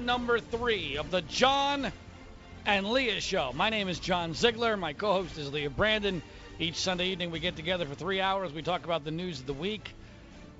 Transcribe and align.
Number 0.00 0.40
three 0.40 0.98
of 0.98 1.10
the 1.10 1.22
John 1.22 1.90
and 2.66 2.86
Leah 2.86 3.20
Show. 3.20 3.52
My 3.54 3.70
name 3.70 3.88
is 3.88 3.98
John 3.98 4.34
Ziegler. 4.34 4.76
My 4.76 4.92
co 4.92 5.12
host 5.14 5.38
is 5.38 5.50
Leah 5.52 5.70
Brandon. 5.70 6.22
Each 6.58 6.76
Sunday 6.76 7.06
evening, 7.06 7.30
we 7.30 7.40
get 7.40 7.56
together 7.56 7.86
for 7.86 7.94
three 7.94 8.20
hours. 8.20 8.52
We 8.52 8.60
talk 8.60 8.84
about 8.84 9.04
the 9.04 9.10
news 9.10 9.40
of 9.40 9.46
the 9.46 9.54
week, 9.54 9.94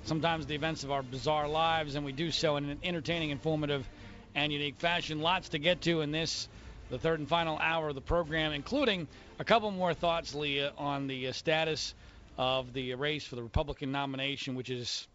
sometimes 0.05 0.47
the 0.47 0.55
events 0.55 0.85
of 0.85 0.91
our 0.91 1.03
bizarre 1.03 1.49
lives, 1.49 1.97
and 1.97 2.05
we 2.05 2.13
do 2.13 2.31
so 2.31 2.57
in 2.57 2.71
an 2.71 2.79
entertaining, 2.83 3.31
informative, 3.31 3.87
and 4.35 4.53
unique 4.53 4.77
fashion. 4.79 5.21
Lots 5.21 5.51
to 5.51 5.59
get 5.59 5.83
to 5.83 6.01
in 6.01 6.13
this, 6.13 6.49
the 6.91 6.99
third 6.99 7.19
and 7.19 7.29
final 7.29 7.59
hour 7.59 7.91
of 7.91 7.95
the 7.95 8.01
program, 8.01 8.53
including 8.53 9.07
a 9.39 9.45
couple 9.45 9.71
more 9.71 9.93
thoughts, 9.93 10.35
Leah, 10.35 10.73
on 10.79 11.09
the 11.09 11.29
uh, 11.29 11.33
status 11.33 11.95
of 12.39 12.73
the 12.73 12.95
race 12.95 13.27
for 13.27 13.37
the 13.37 13.43
Republican 13.43 13.93
nomination, 13.93 14.55
which 14.55 14.71
is 14.71 15.07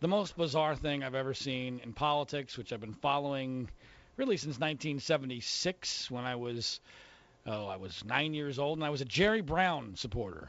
the 0.00 0.08
most 0.08 0.36
bizarre 0.36 0.76
thing 0.76 1.02
I've 1.02 1.14
ever 1.14 1.34
seen 1.34 1.80
in 1.82 1.92
politics, 1.92 2.58
which 2.58 2.72
I've 2.72 2.80
been 2.80 2.94
following 2.94 3.68
really 4.16 4.36
since 4.36 4.58
1976 4.58 6.10
when 6.10 6.24
I 6.24 6.36
was 6.36 6.80
oh 7.46 7.66
I 7.66 7.76
was 7.76 8.04
nine 8.04 8.34
years 8.34 8.58
old 8.58 8.78
and 8.78 8.84
I 8.84 8.90
was 8.90 9.00
a 9.00 9.06
Jerry 9.06 9.40
Brown 9.40 9.96
supporter. 9.96 10.48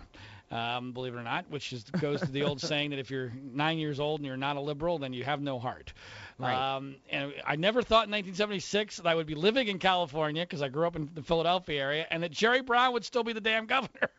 Um, 0.52 0.92
believe 0.92 1.16
it 1.16 1.18
or 1.18 1.24
not, 1.24 1.50
which 1.50 1.74
is, 1.74 1.84
goes 1.84 2.20
to 2.20 2.32
the 2.32 2.44
old 2.44 2.62
saying 2.72 2.92
that 2.92 3.00
if 3.00 3.10
you're 3.10 3.34
nine 3.52 3.80
years 3.80 4.00
old 4.00 4.20
and 4.20 4.28
you're 4.28 4.38
not 4.38 4.58
a 4.58 4.62
liberal, 4.62 5.00
then 5.00 5.12
you 5.12 5.24
have 5.24 5.42
no 5.42 5.58
heart. 5.58 5.92
Right. 6.38 6.76
Um, 6.76 6.98
and 7.10 7.34
I 7.46 7.56
never 7.56 7.82
thought 7.82 8.06
in 8.06 8.12
1976 8.12 8.98
that 8.98 9.08
I 9.08 9.16
would 9.16 9.26
be 9.26 9.34
living 9.34 9.70
in 9.70 9.80
California 9.80 10.44
because 10.44 10.62
I 10.62 10.68
grew 10.68 10.86
up 10.86 10.96
in 10.96 11.10
the 11.16 11.24
Philadelphia 11.24 11.82
area, 11.82 12.08
and 12.12 12.22
that 12.22 12.32
Jerry 12.32 12.62
Brown 12.62 12.94
would 12.94 13.04
still 13.04 13.24
be 13.24 13.34
the 13.34 13.42
damn 13.42 13.66
governor 13.66 14.10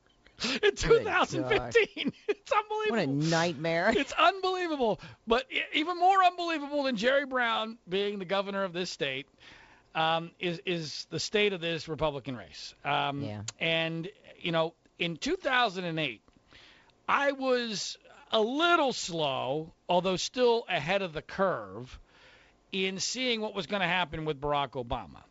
in 0.63 0.75
2015. 0.75 2.13
It's 2.29 2.53
unbelievable. 2.53 2.91
What 2.91 2.99
a 3.01 3.07
nightmare. 3.07 3.93
It's 3.97 4.13
unbelievable. 4.13 5.01
But 5.27 5.45
even 5.73 5.99
more 5.99 6.23
unbelievable 6.25 6.85
than 6.85 6.97
Jerry 6.97 7.27
Brown 7.27 7.79
being 7.89 8.19
the 8.19 8.25
governor 8.25 8.65
of 8.65 8.73
this 8.73 8.91
state 8.91 9.27
um, 9.95 10.31
is 10.39 10.61
is 10.67 11.07
the 11.11 11.19
state 11.19 11.53
of 11.53 11.61
this 11.61 11.89
Republican 11.89 12.37
race. 12.37 12.75
Um, 12.85 13.23
Yeah. 13.23 13.43
And 13.59 14.09
you 14.39 14.53
know, 14.53 14.75
in 14.99 15.17
2008, 15.17 16.21
I 17.09 17.33
was 17.33 17.99
a 18.33 18.41
little 18.41 18.93
slow, 18.93 19.73
although 19.89 20.17
still 20.17 20.65
ahead 20.69 21.03
of 21.03 21.13
the 21.13 21.23
curve, 21.23 21.99
in 22.73 22.99
seeing 22.99 23.41
what 23.41 23.55
was 23.55 23.67
going 23.67 23.83
to 23.83 23.89
happen 23.89 24.25
with 24.25 24.41
Barack 24.41 24.73
Obama. 24.73 25.23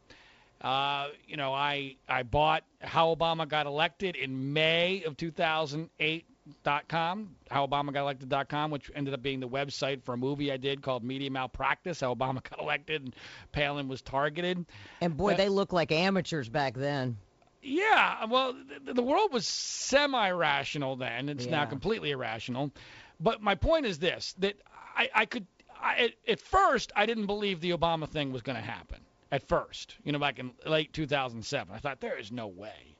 Uh, 0.61 1.09
you 1.27 1.37
know, 1.37 1.53
I 1.53 1.95
I 2.07 2.23
bought 2.23 2.63
How 2.81 3.13
Obama 3.13 3.47
Got 3.47 3.67
Elected 3.67 4.15
in 4.15 4.53
May 4.53 5.03
of 5.03 5.15
2008.com, 5.17 7.35
HowObamaGotElected.com, 7.51 8.71
which 8.71 8.89
ended 8.95 9.13
up 9.13 9.21
being 9.21 9.39
the 9.39 9.47
website 9.47 10.01
for 10.03 10.13
a 10.13 10.17
movie 10.17 10.51
I 10.51 10.57
did 10.57 10.81
called 10.81 11.03
Media 11.03 11.29
Malpractice, 11.29 12.01
How 12.01 12.15
Obama 12.15 12.41
Got 12.49 12.59
Elected 12.59 13.03
and 13.03 13.15
Palin 13.51 13.87
was 13.87 14.01
targeted. 14.01 14.65
And 15.01 15.15
boy, 15.15 15.33
Uh, 15.33 15.37
they 15.37 15.49
looked 15.49 15.73
like 15.73 15.91
amateurs 15.91 16.49
back 16.49 16.73
then. 16.75 17.17
Yeah, 17.61 18.25
well, 18.25 18.55
the, 18.85 18.93
the 18.93 19.03
world 19.03 19.33
was 19.33 19.47
semi-rational 19.47 20.97
then. 20.97 21.29
It's 21.29 21.47
now 21.47 21.65
completely 21.65 22.11
irrational. 22.11 22.71
But 23.19 23.41
my 23.41 23.55
point 23.55 23.87
is 23.87 23.97
this: 23.97 24.35
that 24.39 24.55
I, 24.95 25.09
I 25.15 25.25
could, 25.25 25.47
I, 25.81 26.13
at 26.27 26.39
first, 26.39 26.91
I 26.95 27.07
didn't 27.07 27.25
believe 27.25 27.61
the 27.61 27.71
Obama 27.71 28.07
thing 28.07 28.31
was 28.31 28.43
going 28.43 28.57
to 28.57 28.61
happen. 28.61 28.99
At 29.31 29.47
first, 29.47 29.95
you 30.03 30.11
know, 30.11 30.19
back 30.19 30.39
in 30.39 30.51
late 30.65 30.93
2007, 30.93 31.73
I 31.73 31.79
thought 31.79 31.99
there 31.99 32.17
is 32.17 32.31
no 32.31 32.47
way. 32.47 32.95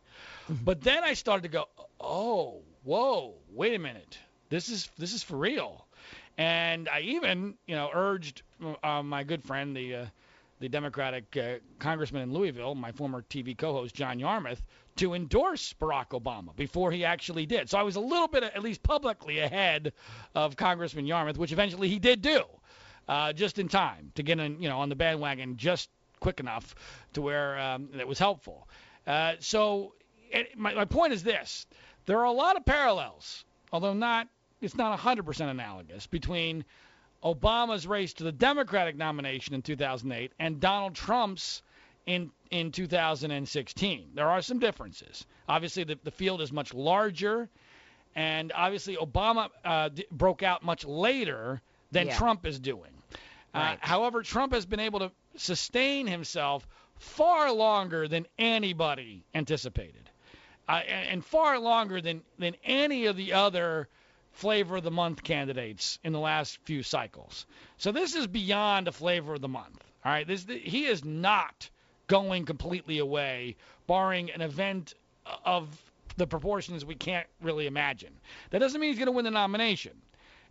but 0.64 0.82
then 0.82 1.04
I 1.04 1.14
started 1.14 1.44
to 1.44 1.50
go, 1.50 1.66
oh, 2.00 2.62
whoa, 2.84 3.36
wait 3.52 3.76
a 3.76 3.80
minute, 3.80 4.18
this 4.50 4.70
is 4.70 4.90
this 4.98 5.14
is 5.14 5.24
for 5.24 5.38
real. 5.38 5.86
And 6.38 6.90
I 6.90 7.02
even, 7.02 7.56
you 7.66 7.76
know, 7.76 7.90
urged 7.94 8.42
uh, 8.84 9.02
my 9.04 9.24
good 9.24 9.44
friend, 9.44 9.76
the 9.76 9.96
uh, 9.96 10.06
the 10.60 10.70
Democratic 10.70 11.36
uh, 11.38 11.56
congressman 11.80 12.24
in 12.24 12.34
Louisville, 12.34 12.76
my 12.76 12.92
former 12.92 13.22
TV 13.24 13.58
co-host 13.58 13.94
John 13.94 14.20
Yarmuth, 14.20 14.64
to 14.98 15.14
endorse 15.14 15.74
Barack 15.74 16.10
Obama 16.10 16.56
before 16.56 16.92
he 16.92 17.04
actually 17.04 17.46
did. 17.46 17.70
So 17.70 17.78
I 17.78 17.84
was 17.84 17.98
a 17.98 18.02
little 18.02 18.28
bit, 18.28 18.44
at 18.44 18.64
least 18.64 18.82
publicly, 18.82 19.40
ahead 19.40 19.92
of 20.34 20.56
Congressman 20.56 21.06
Yarmuth, 21.06 21.38
which 21.38 21.52
eventually 21.52 21.90
he 21.90 22.00
did 22.00 22.22
do, 22.22 22.44
uh, 23.10 23.34
just 23.34 23.60
in 23.60 23.68
time 23.68 24.12
to 24.16 24.24
get 24.24 24.40
in, 24.40 24.62
you 24.62 24.70
know, 24.70 24.80
on 24.80 24.88
the 24.90 24.96
bandwagon 24.96 25.58
just 25.58 25.90
quick 26.26 26.40
enough 26.40 26.74
to 27.14 27.22
where 27.22 27.60
um, 27.60 27.88
it 28.00 28.08
was 28.08 28.18
helpful. 28.18 28.68
Uh, 29.06 29.34
so 29.40 29.94
it, 30.32 30.58
my, 30.58 30.74
my 30.74 30.86
point 30.86 31.14
is 31.14 31.22
this: 31.22 31.68
there 32.08 32.18
are 32.20 32.24
a 32.26 32.32
lot 32.32 32.58
of 32.58 32.66
parallels, 32.66 33.46
although 33.72 33.94
not, 33.94 34.28
it's 34.60 34.74
not 34.76 34.98
100% 35.00 35.50
analogous 35.52 36.08
between 36.08 36.66
Obama's 37.24 37.86
race 37.86 38.14
to 38.14 38.24
the 38.24 38.32
Democratic 38.32 38.96
nomination 38.98 39.54
in 39.54 39.62
2008 39.62 40.32
and 40.40 40.60
Donald 40.60 40.96
Trump's 40.96 41.62
in 42.08 42.32
in 42.50 42.72
2016. 42.72 44.10
There 44.16 44.28
are 44.28 44.42
some 44.42 44.58
differences. 44.60 45.26
Obviously, 45.48 45.84
the, 45.84 46.00
the 46.04 46.12
field 46.12 46.42
is 46.42 46.52
much 46.52 46.74
larger, 46.74 47.50
and 48.16 48.52
obviously 48.56 48.96
Obama 48.98 49.50
uh, 49.64 49.90
d- 49.90 50.06
broke 50.12 50.42
out 50.42 50.64
much 50.64 50.86
later 50.86 51.62
than 51.92 52.08
Yeah. 52.08 52.18
Trump 52.18 52.48
is 52.48 52.60
doing. 52.60 52.92
Uh, 53.54 53.60
Right. 53.60 53.78
however, 53.82 54.22
Trump 54.24 54.54
has 54.54 54.66
been 54.66 54.80
able 54.82 55.00
to 55.00 55.12
sustain 55.38 56.08
himself 56.08 56.68
far 56.98 57.52
longer 57.52 58.08
than 58.08 58.26
anybody 58.38 59.24
anticipated, 59.34 60.10
uh, 60.68 60.82
and, 60.88 61.24
far 61.24 61.60
longer 61.60 62.02
than 62.02 62.22
than 62.40 62.56
any 62.64 63.06
of 63.06 63.18
the 63.18 63.34
other 63.34 63.88
flavor 64.32 64.78
of 64.78 64.84
the 64.84 64.92
month 64.92 65.24
candidates 65.24 66.00
in 66.04 66.14
the 66.14 66.20
last 66.20 66.60
few 66.64 66.84
cycles. 66.84 67.46
So 67.78 67.92
this 67.92 68.16
is 68.16 68.28
beyond 68.28 68.88
a 68.88 68.92
flavor 68.92 69.34
of 69.34 69.42
the 69.42 69.48
month. 69.48 69.84
All 70.04 70.12
right, 70.12 70.28
this 70.28 70.46
he 70.46 70.86
is 70.86 71.04
not 71.04 71.70
going 72.08 72.46
completely 72.46 73.00
away, 73.00 73.56
barring 73.88 74.32
an 74.32 74.42
event 74.42 74.94
of 75.44 75.68
the 76.18 76.28
proportions 76.28 76.86
we 76.86 76.96
can't 76.96 77.28
really 77.42 77.68
imagine. 77.68 78.14
That 78.52 78.60
doesn't 78.60 78.80
mean 78.80 78.92
he's 78.92 79.00
going 79.00 79.08
to 79.08 79.12
win 79.12 79.26
the 79.26 79.32
nomination. 79.32 79.94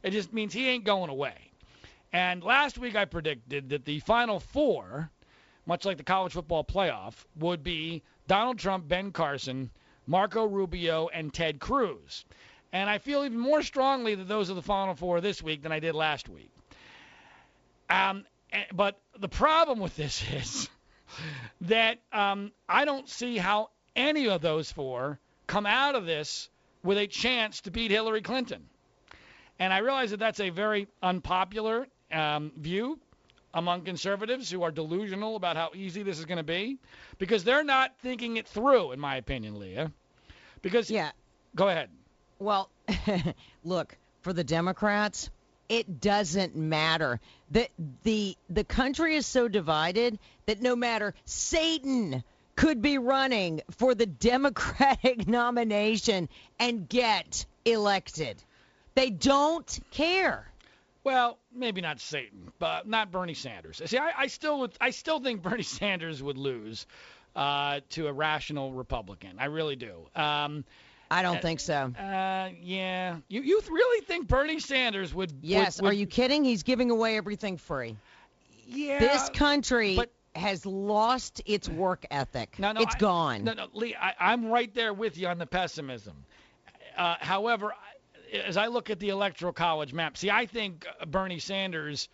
It 0.03 0.11
just 0.11 0.33
means 0.33 0.53
he 0.53 0.69
ain't 0.69 0.85
going 0.85 1.11
away. 1.11 1.51
And 2.15 2.45
last 2.45 2.79
week 2.79 2.95
I 2.95 3.07
predicted 3.07 3.71
that 3.71 3.85
the 3.85 3.99
final 3.99 4.39
four, 4.39 5.11
much 5.67 5.85
like 5.85 5.97
the 5.97 6.05
college 6.05 6.33
football 6.33 6.63
playoff, 6.63 7.15
would 7.35 7.65
be 7.65 8.05
Donald 8.29 8.57
Trump, 8.57 8.87
Ben 8.87 9.11
Carson, 9.11 9.69
Marco 10.07 10.45
Rubio, 10.45 11.09
and 11.09 11.35
Ted 11.35 11.59
Cruz. 11.59 12.25
And 12.73 12.89
I 12.89 12.99
feel 12.99 13.25
even 13.25 13.41
more 13.41 13.63
strongly 13.63 14.15
that 14.15 14.29
those 14.29 14.49
are 14.49 14.55
the 14.55 14.63
final 14.63 14.95
four 14.95 15.21
this 15.21 15.43
week 15.43 15.63
than 15.63 15.73
I 15.73 15.81
did 15.81 15.97
last 15.97 16.29
week. 16.29 16.53
Um, 17.91 18.25
eh, 18.53 18.63
but 18.73 18.97
the 19.19 19.29
problem 19.29 19.81
with 19.81 19.97
this 19.97 20.23
is 20.33 20.71
that 21.63 21.99
um, 22.13 22.53
I 22.69 22.85
don't 22.85 23.09
see 23.09 23.39
how 23.39 23.71
any 23.97 24.29
of 24.29 24.41
those 24.41 24.71
four 24.71 25.19
come 25.49 25.67
out 25.67 25.97
of 25.97 26.07
this 26.07 26.49
with 26.85 26.97
a 26.97 27.09
chance 27.09 27.63
to 27.63 27.73
beat 27.73 27.91
Hillary 27.91 28.23
Clinton. 28.23 28.69
And 29.59 29.73
I 29.73 29.79
realize 29.79 30.13
that 30.13 30.21
that's 30.21 30.41
a 30.41 30.51
very 30.51 30.87
unpopular 31.03 31.89
um, 32.15 32.53
view 32.57 32.99
among 33.53 33.83
conservatives 33.83 34.51
who 34.51 34.63
are 34.63 34.71
delusional 34.71 35.37
about 35.37 35.57
how 35.57 35.71
easy 35.75 36.03
this 36.03 36.19
is 36.19 36.25
going 36.25 36.39
to 36.39 36.43
be 36.43 36.79
because 37.19 37.45
they're 37.45 37.65
not 37.65 37.93
thinking 38.03 38.37
it 38.37 38.49
through, 38.49 38.93
in 38.93 39.01
my 39.01 39.17
opinion, 39.17 39.59
Leah. 39.59 39.93
Because, 40.63 40.91
Yeah. 40.91 41.11
go 41.55 41.69
ahead. 41.69 41.91
Well, 42.39 42.69
look, 43.65 43.97
for 44.23 44.33
the 44.33 44.45
Democrats, 44.45 45.31
it 45.69 46.01
doesn't 46.01 46.57
matter. 46.57 47.21
The 47.51 47.69
the 48.03 48.37
the 48.51 48.65
country 48.65 49.15
is 49.15 49.25
so 49.27 49.49
divided 49.49 50.19
that 50.47 50.61
no 50.61 50.75
matter 50.77 51.15
Satan 51.25 52.23
could 52.57 52.83
be 52.83 52.99
running 52.99 53.63
for 53.79 53.95
the 53.95 54.07
Democratic 54.07 55.27
nomination 55.29 56.29
and 56.59 56.89
get 56.89 57.47
elected. 57.65 58.43
They 58.95 59.11
don't 59.11 59.81
care. 59.91 60.51
Well, 61.05 61.39
maybe 61.55 61.83
not 61.83 62.01
Satan, 62.01 62.51
but 62.59 62.89
not 62.89 63.11
Bernie 63.13 63.35
Sanders. 63.35 63.81
See, 63.85 63.99
I, 63.99 64.13
I 64.17 64.27
still 64.29 64.61
would, 64.61 64.73
I 64.81 64.91
still 64.91 65.21
think 65.21 65.43
Bernie 65.49 65.63
Sanders 65.63 66.23
would 66.23 66.39
lose 66.39 66.87
uh, 67.37 67.81
to 67.91 68.07
a 68.09 68.13
rational 68.13 68.73
Republican. 68.73 69.37
I 69.39 69.47
really 69.47 69.77
do. 69.77 70.09
Um, 70.17 70.65
I 71.11 71.23
don't 71.23 71.43
think 71.43 71.61
so. 71.61 71.93
uh, 71.99 72.49
yeah, 72.63 73.19
you 73.29 73.43
you 73.43 73.61
really 73.71 74.05
think 74.07 74.27
Bernie 74.27 74.59
Sanders 74.59 75.15
would? 75.15 75.33
Yes, 75.43 75.81
would, 75.81 75.91
are 75.91 75.95
you 75.95 76.07
kidding? 76.07 76.45
He's 76.45 76.63
giving 76.63 76.91
away 76.91 77.17
everything 77.17 77.59
free. 77.59 77.97
Yeah. 78.67 78.99
this 78.99 79.29
country 79.29 79.97
but- 79.97 80.11
has 80.35 80.65
lost 80.67 81.43
its 81.45 81.69
work 81.69 82.07
ethic. 82.11 82.59
No, 82.59 82.73
no, 82.73 82.81
it's 82.81 82.95
I- 82.97 82.99
gone. 82.99 83.45
No, 83.45 83.53
no, 83.53 83.67
Lee, 83.75 83.95
I, 83.95 84.15
I'm 84.19 84.47
right 84.47 84.73
there 84.75 84.93
with 84.93 85.19
you 85.19 85.29
on 85.29 85.39
the 85.39 85.47
pessimism. 85.47 86.17
Uh, 86.97 87.17
however, 87.21 87.73
as 88.35 88.57
I 88.57 88.67
look 88.67 88.91
at 88.91 88.99
the 88.99 89.11
electoral 89.11 89.53
college 89.53 89.93
map, 89.93 90.17
see, 90.17 90.31
I 90.31 90.47
think 90.47 90.87
Bernie 91.07 91.39
Sanders, 91.39 92.09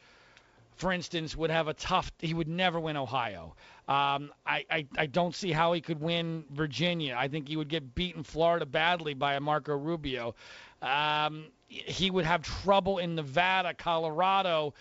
for 0.76 0.92
instance, 0.92 1.36
would 1.36 1.50
have 1.50 1.68
a 1.68 1.74
tough. 1.74 2.12
He 2.18 2.34
would 2.34 2.48
never 2.48 2.78
win 2.78 2.96
Ohio. 2.96 3.54
Um, 3.88 4.32
I, 4.46 4.64
I, 4.70 4.86
I 4.96 5.06
don't 5.06 5.34
see 5.34 5.50
how 5.50 5.72
he 5.72 5.80
could 5.80 6.00
win 6.00 6.44
Virginia. 6.50 7.16
I 7.18 7.28
think 7.28 7.48
he 7.48 7.56
would 7.56 7.68
get 7.68 7.94
beaten 7.94 8.22
Florida 8.22 8.66
badly 8.66 9.14
by 9.14 9.34
a 9.34 9.40
Marco 9.40 9.76
Rubio. 9.76 10.34
Um, 10.82 11.46
he 11.66 12.10
would 12.10 12.24
have 12.24 12.42
trouble 12.42 12.98
in 12.98 13.14
Nevada, 13.14 13.74
Colorado. 13.74 14.74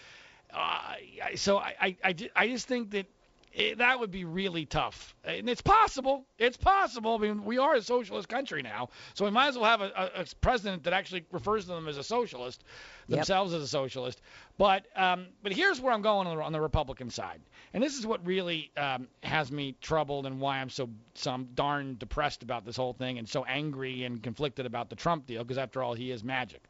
Uh, 0.54 0.96
so 1.36 1.58
I, 1.58 1.96
I, 2.04 2.16
I 2.36 2.48
just 2.48 2.68
think 2.68 2.92
that 2.92 3.06
it, 3.52 3.80
that 3.80 4.00
would 4.00 4.12
be 4.12 4.26
really 4.26 4.66
tough. 4.66 5.16
And 5.24 5.50
it's 5.50 5.62
possible. 5.62 6.26
It's 6.38 6.58
possible. 6.58 7.16
I 7.16 7.18
mean, 7.18 7.44
we 7.44 7.58
are 7.58 7.76
a 7.76 7.82
socialist 7.82 8.30
country 8.30 8.62
now, 8.62 8.90
so 9.14 9.26
we 9.26 9.32
might 9.32 9.48
as 9.48 9.58
well 9.58 9.66
have 9.66 9.82
a, 9.82 9.92
a, 9.96 10.22
a 10.22 10.26
president 10.42 10.84
that 10.84 10.94
actually 10.94 11.26
refers 11.32 11.66
to 11.66 11.72
them 11.72 11.88
as 11.88 11.98
a 11.98 12.04
socialist, 12.04 12.64
themselves 13.08 13.52
yep. 13.52 13.58
as 13.58 13.64
a 13.64 13.68
socialist. 13.68 14.22
But 14.58 14.86
um, 14.96 15.28
but 15.42 15.52
here's 15.52 15.82
where 15.82 15.94
I'm 15.94 16.02
going 16.02 16.28
on 16.28 16.38
the, 16.38 16.44
on 16.44 16.52
the 16.52 16.62
Republican 16.62 17.10
side, 17.10 17.42
and 17.74 17.84
this 17.84 17.98
is 17.98 18.06
what 18.06 18.26
really 18.26 18.72
um, 18.78 19.08
has 19.24 19.52
me 19.52 19.76
troubled 19.82 20.26
and 20.26 20.40
why 20.40 20.60
I'm 20.60 20.70
so 20.70 20.90
some 21.16 21.48
darn 21.56 21.96
depressed 21.98 22.44
about 22.44 22.66
this 22.66 22.76
whole 22.76 22.94
thing 22.94 23.18
and 23.18 23.28
so 23.28 23.46
angry 23.46 24.04
and 24.04 24.22
conflicted 24.22 24.66
about 24.66 24.90
the 24.90 24.96
Trump 24.96 25.26
deal, 25.26 25.44
because 25.44 25.58
after 25.58 25.82
all, 25.82 25.94
he 25.94 26.12
is 26.12 26.24
magic. 26.24 26.62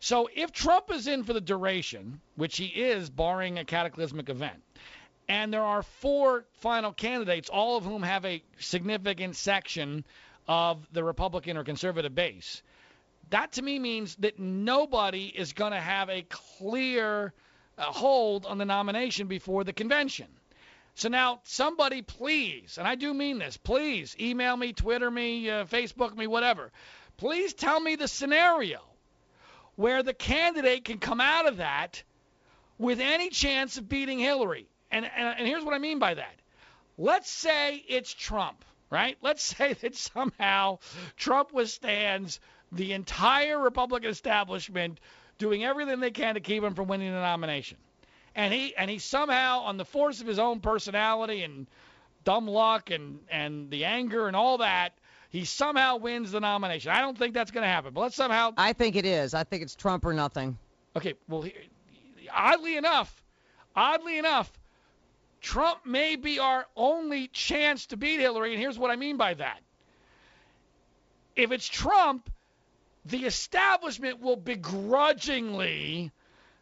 So 0.00 0.28
if 0.34 0.50
Trump 0.50 0.90
is 0.90 1.06
in 1.06 1.22
for 1.22 1.32
the 1.32 1.40
duration, 1.40 2.20
which 2.34 2.56
he 2.56 2.66
is, 2.66 3.08
barring 3.08 3.58
a 3.58 3.64
cataclysmic 3.64 4.28
event, 4.30 4.60
and 5.28 5.52
there 5.52 5.62
are 5.62 5.82
four 5.82 6.44
final 6.60 6.92
candidates, 6.92 7.48
all 7.48 7.76
of 7.76 7.84
whom 7.84 8.02
have 8.02 8.24
a 8.24 8.42
significant 8.58 9.36
section 9.36 10.04
of 10.48 10.86
the 10.92 11.04
Republican 11.04 11.56
or 11.56 11.64
conservative 11.64 12.14
base. 12.14 12.62
That 13.30 13.52
to 13.52 13.62
me 13.62 13.78
means 13.78 14.16
that 14.16 14.38
nobody 14.38 15.26
is 15.26 15.52
going 15.52 15.72
to 15.72 15.80
have 15.80 16.10
a 16.10 16.22
clear 16.22 17.32
uh, 17.78 17.84
hold 17.84 18.44
on 18.46 18.58
the 18.58 18.64
nomination 18.64 19.26
before 19.26 19.64
the 19.64 19.72
convention. 19.72 20.26
So 20.94 21.08
now, 21.08 21.40
somebody 21.44 22.02
please, 22.02 22.76
and 22.76 22.86
I 22.86 22.96
do 22.96 23.14
mean 23.14 23.38
this, 23.38 23.56
please 23.56 24.14
email 24.20 24.54
me, 24.56 24.74
Twitter 24.74 25.10
me, 25.10 25.48
uh, 25.48 25.64
Facebook 25.64 26.14
me, 26.14 26.26
whatever. 26.26 26.70
Please 27.16 27.54
tell 27.54 27.80
me 27.80 27.96
the 27.96 28.08
scenario 28.08 28.80
where 29.76 30.02
the 30.02 30.12
candidate 30.12 30.84
can 30.84 30.98
come 30.98 31.20
out 31.20 31.46
of 31.46 31.58
that 31.58 32.02
with 32.76 33.00
any 33.00 33.30
chance 33.30 33.78
of 33.78 33.88
beating 33.88 34.18
Hillary 34.18 34.66
and, 34.92 35.10
and, 35.16 35.38
and 35.38 35.48
here's 35.48 35.64
what 35.64 35.74
I 35.74 35.78
mean 35.78 35.98
by 35.98 36.14
that. 36.14 36.34
Let's 36.98 37.30
say 37.30 37.82
it's 37.88 38.12
Trump, 38.12 38.64
right? 38.90 39.16
Let's 39.22 39.42
say 39.56 39.72
that 39.72 39.96
somehow 39.96 40.78
Trump 41.16 41.52
withstands 41.52 42.38
the 42.70 42.92
entire 42.92 43.58
Republican 43.58 44.10
establishment 44.10 45.00
doing 45.38 45.64
everything 45.64 46.00
they 46.00 46.10
can 46.10 46.34
to 46.34 46.40
keep 46.40 46.62
him 46.62 46.74
from 46.74 46.88
winning 46.88 47.12
the 47.12 47.20
nomination. 47.20 47.78
And 48.34 48.52
he 48.52 48.74
and 48.76 48.90
he 48.90 48.98
somehow 48.98 49.60
on 49.60 49.76
the 49.76 49.84
force 49.84 50.20
of 50.22 50.26
his 50.26 50.38
own 50.38 50.60
personality 50.60 51.42
and 51.42 51.66
dumb 52.24 52.46
luck 52.46 52.90
and 52.90 53.18
and 53.30 53.70
the 53.70 53.84
anger 53.84 54.26
and 54.26 54.34
all 54.34 54.58
that, 54.58 54.92
he 55.28 55.44
somehow 55.44 55.96
wins 55.96 56.32
the 56.32 56.40
nomination. 56.40 56.92
I 56.92 57.02
don't 57.02 57.18
think 57.18 57.34
that's 57.34 57.50
going 57.50 57.64
to 57.64 57.68
happen, 57.68 57.92
but 57.92 58.00
let's 58.00 58.16
somehow 58.16 58.54
I 58.56 58.72
think 58.72 58.96
it 58.96 59.04
is. 59.04 59.34
I 59.34 59.44
think 59.44 59.62
it's 59.62 59.74
Trump 59.74 60.06
or 60.06 60.14
nothing. 60.14 60.56
Okay, 60.96 61.14
well 61.28 61.46
oddly 62.32 62.76
enough, 62.76 63.22
oddly 63.76 64.16
enough, 64.16 64.50
Trump 65.42 65.84
may 65.84 66.16
be 66.16 66.38
our 66.38 66.66
only 66.76 67.28
chance 67.28 67.86
to 67.86 67.96
beat 67.96 68.20
Hillary, 68.20 68.52
and 68.52 68.60
here's 68.60 68.78
what 68.78 68.90
I 68.90 68.96
mean 68.96 69.16
by 69.16 69.34
that. 69.34 69.60
If 71.34 71.50
it's 71.50 71.68
Trump, 71.68 72.30
the 73.04 73.24
establishment 73.26 74.20
will 74.20 74.36
begrudgingly 74.36 76.12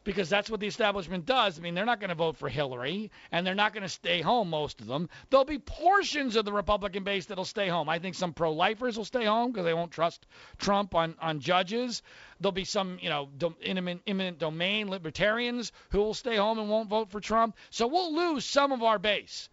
because 0.05 0.29
that's 0.29 0.50
what 0.50 0.61
the 0.61 0.67
establishment 0.67 1.26
does. 1.26 1.58
I 1.58 1.62
mean, 1.62 1.75
they're 1.75 1.85
not 1.85 2.00
going 2.00 2.08
to 2.08 2.14
vote 2.14 2.37
for 2.37 2.49
Hillary, 2.49 3.11
and 3.31 3.47
they're 3.47 3.55
not 3.55 3.73
going 3.73 3.82
to 3.82 3.88
stay 3.88 4.20
home, 4.20 4.50
most 4.50 4.81
of 4.81 4.87
them. 4.87 5.08
There'll 5.29 5.44
be 5.44 5.58
portions 5.58 6.37
of 6.37 6.44
the 6.44 6.52
Republican 6.52 7.05
base 7.05 7.26
that'll 7.26 7.44
stay 7.44 7.69
home. 7.69 7.88
I 7.88 7.99
think 7.99 8.14
some 8.14 8.32
pro 8.32 8.52
lifers 8.52 8.97
will 8.97 9.05
stay 9.05 9.25
home 9.25 9.52
because 9.52 9.64
they 9.64 9.75
won't 9.75 9.93
trust 9.93 10.26
Trump 10.58 10.94
on, 10.94 11.17
on 11.20 11.41
judges. 11.41 12.02
There'll 12.41 12.52
be 12.52 12.64
some, 12.64 12.99
you 13.02 13.11
know, 13.11 13.29
do, 13.37 13.55
eminent, 13.62 14.38
domain 14.38 14.88
libertarians 14.88 15.73
who 15.91 15.99
will 15.99 16.14
stay 16.14 16.37
home 16.37 16.58
and 16.58 16.70
won't 16.70 16.88
vote 16.88 17.11
for 17.11 17.20
Trump. 17.20 17.56
So 17.70 17.87
we'll 17.87 18.14
lose 18.14 18.44
some 18.44 18.73
of 18.73 18.82
our 18.82 18.99
base. 18.99 19.49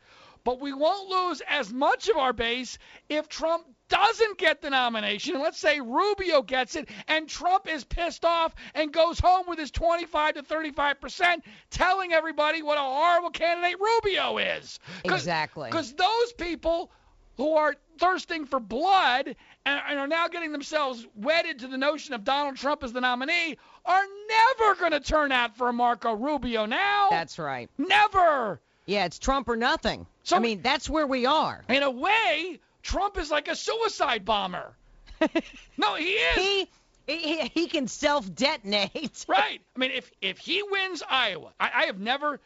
But 0.48 0.62
we 0.62 0.72
won't 0.72 1.10
lose 1.10 1.42
as 1.46 1.74
much 1.74 2.08
of 2.08 2.16
our 2.16 2.32
base 2.32 2.78
if 3.10 3.28
Trump 3.28 3.66
doesn't 3.90 4.38
get 4.38 4.62
the 4.62 4.70
nomination, 4.70 5.42
let's 5.42 5.60
say 5.60 5.82
Rubio 5.82 6.42
gets 6.42 6.78
it, 6.78 6.88
and 7.10 7.28
Trump 7.28 7.68
is 7.70 7.84
pissed 7.84 8.24
off 8.24 8.56
and 8.74 8.94
goes 8.94 9.20
home 9.20 9.46
with 9.50 9.60
his 9.60 9.72
25 9.72 10.36
to 10.36 10.44
35 10.44 11.02
percent, 11.02 11.44
telling 11.70 12.14
everybody 12.14 12.62
what 12.62 12.78
a 12.78 12.82
horrible 12.82 13.30
candidate 13.30 13.76
Rubio 13.78 14.38
is. 14.38 14.80
Cause, 15.06 15.20
exactly. 15.20 15.70
Because 15.70 15.94
those 15.96 16.32
people 16.38 16.92
who 17.36 17.56
are 17.56 17.76
thirsting 18.00 18.46
for 18.46 18.62
blood 18.62 19.36
and, 19.66 19.82
and, 19.90 20.00
are 20.00 20.08
now 20.08 20.30
getting 20.30 20.54
themselves 20.54 21.06
wedded 21.14 21.60
to 21.60 21.68
the 21.68 21.78
notion 21.78 22.14
of 22.14 22.24
Donald 22.24 22.56
Trump 22.56 22.86
as 22.86 22.94
the 22.94 23.02
nominee 23.02 23.58
are 23.86 24.04
never 24.30 24.76
going 24.80 24.94
to 24.94 25.02
turn 25.02 25.34
out 25.34 25.58
for 25.58 25.68
a 25.68 25.74
Marco 25.74 26.14
Rubio 26.14 26.66
now. 26.66 27.10
That's 27.10 27.38
right. 27.38 27.70
Never. 27.78 28.62
Yeah, 28.88 29.06
it's 29.06 29.20
Trump 29.20 29.50
or 29.50 29.58
nothing. 29.58 30.08
So, 30.24 30.38
I 30.38 30.40
mean, 30.40 30.62
that's 30.62 30.90
where 30.90 31.06
we 31.06 31.26
are. 31.26 31.64
In 31.70 31.84
a 31.84 31.92
way, 31.92 32.60
Trump 32.82 33.18
is 33.18 33.30
like 33.30 33.50
a 33.50 33.56
suicide 33.56 34.24
bomber. 34.24 34.74
no, 35.78 35.96
he 35.96 36.06
is. 36.06 36.36
He, 36.38 36.70
he, 37.06 37.52
he 37.54 37.68
can 37.68 37.88
self 37.88 38.34
detonate. 38.34 39.26
right. 39.30 39.62
I 39.76 39.80
mean, 39.80 39.92
if 39.92 40.10
if 40.22 40.38
he 40.38 40.64
wins 40.64 41.04
Iowa, 41.08 41.52
I, 41.60 41.72
I 41.74 41.86
have 41.86 42.00
never. 42.00 42.40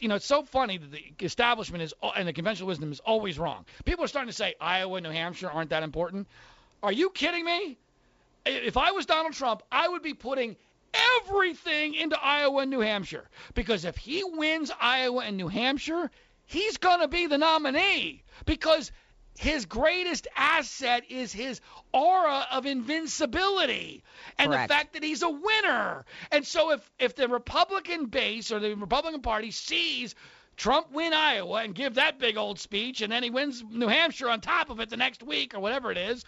You 0.00 0.08
know, 0.08 0.14
it's 0.14 0.26
so 0.26 0.42
funny 0.42 0.78
that 0.78 0.90
the 0.90 1.04
establishment 1.20 1.82
is 1.82 1.94
and 2.16 2.26
the 2.26 2.32
conventional 2.32 2.68
wisdom 2.68 2.90
is 2.90 3.00
always 3.00 3.38
wrong. 3.38 3.64
People 3.84 4.04
are 4.04 4.08
starting 4.08 4.30
to 4.30 4.36
say 4.36 4.54
Iowa, 4.60 4.96
and 4.96 5.04
New 5.04 5.12
Hampshire 5.12 5.50
aren't 5.50 5.70
that 5.70 5.82
important. 5.82 6.26
Are 6.82 6.92
you 6.92 7.10
kidding 7.10 7.44
me? 7.44 7.76
If 8.46 8.76
I 8.76 8.92
was 8.92 9.06
Donald 9.06 9.34
Trump, 9.34 9.62
I 9.70 9.88
would 9.88 10.02
be 10.02 10.14
putting 10.14 10.56
everything 11.20 11.94
into 11.94 12.20
Iowa 12.22 12.62
and 12.62 12.70
New 12.70 12.80
Hampshire 12.80 13.28
because 13.54 13.84
if 13.84 13.96
he 13.96 14.22
wins 14.24 14.70
Iowa 14.80 15.24
and 15.24 15.36
New 15.36 15.48
Hampshire, 15.48 16.10
he's 16.46 16.76
going 16.76 17.00
to 17.00 17.08
be 17.08 17.26
the 17.26 17.38
nominee 17.38 18.22
because 18.46 18.92
his 19.36 19.66
greatest 19.66 20.28
asset 20.36 21.04
is 21.10 21.32
his 21.32 21.60
aura 21.92 22.46
of 22.52 22.66
invincibility 22.66 24.04
and 24.38 24.50
Correct. 24.50 24.68
the 24.68 24.74
fact 24.74 24.92
that 24.92 25.02
he's 25.02 25.22
a 25.22 25.30
winner. 25.30 26.04
And 26.30 26.46
so 26.46 26.70
if 26.70 26.90
if 26.98 27.16
the 27.16 27.28
Republican 27.28 28.06
base 28.06 28.52
or 28.52 28.60
the 28.60 28.74
Republican 28.74 29.22
Party 29.22 29.50
sees 29.50 30.14
Trump 30.56 30.92
win 30.92 31.12
Iowa 31.12 31.64
and 31.64 31.74
give 31.74 31.94
that 31.94 32.18
big 32.20 32.36
old 32.36 32.60
speech 32.60 33.00
and 33.00 33.12
then 33.12 33.22
he 33.24 33.30
wins 33.30 33.62
New 33.68 33.88
Hampshire 33.88 34.30
on 34.30 34.40
top 34.40 34.70
of 34.70 34.78
it 34.78 34.88
the 34.88 34.96
next 34.96 35.22
week 35.22 35.54
or 35.54 35.60
whatever 35.60 35.90
it 35.90 35.98
is, 35.98 36.24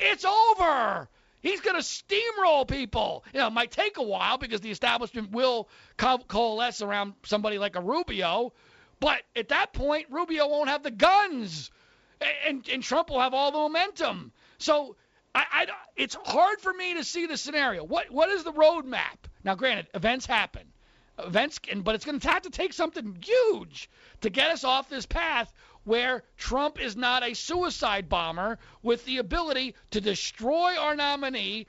it's 0.00 0.24
over. 0.24 1.08
He's 1.42 1.60
going 1.60 1.76
to 1.76 1.82
steamroll 1.82 2.66
people. 2.66 3.24
You 3.32 3.40
know, 3.40 3.46
it 3.46 3.52
might 3.52 3.70
take 3.70 3.98
a 3.98 4.02
while 4.02 4.38
because 4.38 4.60
the 4.60 4.70
establishment 4.70 5.30
will 5.30 5.68
co- 5.96 6.18
coalesce 6.18 6.82
around 6.82 7.14
somebody 7.24 7.58
like 7.58 7.76
a 7.76 7.80
Rubio, 7.80 8.52
but 9.00 9.22
at 9.34 9.48
that 9.48 9.72
point 9.72 10.06
Rubio 10.10 10.48
won't 10.48 10.68
have 10.68 10.82
the 10.82 10.90
guns 10.90 11.70
and, 12.46 12.66
and 12.68 12.82
Trump 12.82 13.10
will 13.10 13.20
have 13.20 13.34
all 13.34 13.52
the 13.52 13.58
momentum. 13.58 14.32
So 14.58 14.96
I, 15.34 15.44
I, 15.52 15.66
it's 15.96 16.16
hard 16.24 16.60
for 16.60 16.72
me 16.72 16.94
to 16.94 17.04
see 17.04 17.26
the 17.26 17.36
scenario. 17.36 17.84
What 17.84 18.10
what 18.10 18.30
is 18.30 18.44
the 18.44 18.52
roadmap? 18.52 19.18
Now, 19.44 19.54
granted, 19.54 19.86
events 19.94 20.26
happen, 20.26 20.62
events, 21.18 21.60
but 21.76 21.94
it's 21.94 22.04
going 22.04 22.18
to 22.18 22.30
have 22.30 22.42
to 22.42 22.50
take 22.50 22.72
something 22.72 23.18
huge 23.22 23.90
to 24.22 24.30
get 24.30 24.50
us 24.50 24.64
off 24.64 24.88
this 24.88 25.06
path 25.06 25.52
where 25.86 26.24
Trump 26.36 26.80
is 26.80 26.96
not 26.96 27.22
a 27.22 27.32
suicide 27.32 28.08
bomber 28.08 28.58
with 28.82 29.04
the 29.06 29.18
ability 29.18 29.74
to 29.92 30.00
destroy 30.00 30.76
our 30.76 30.96
nominee 30.96 31.66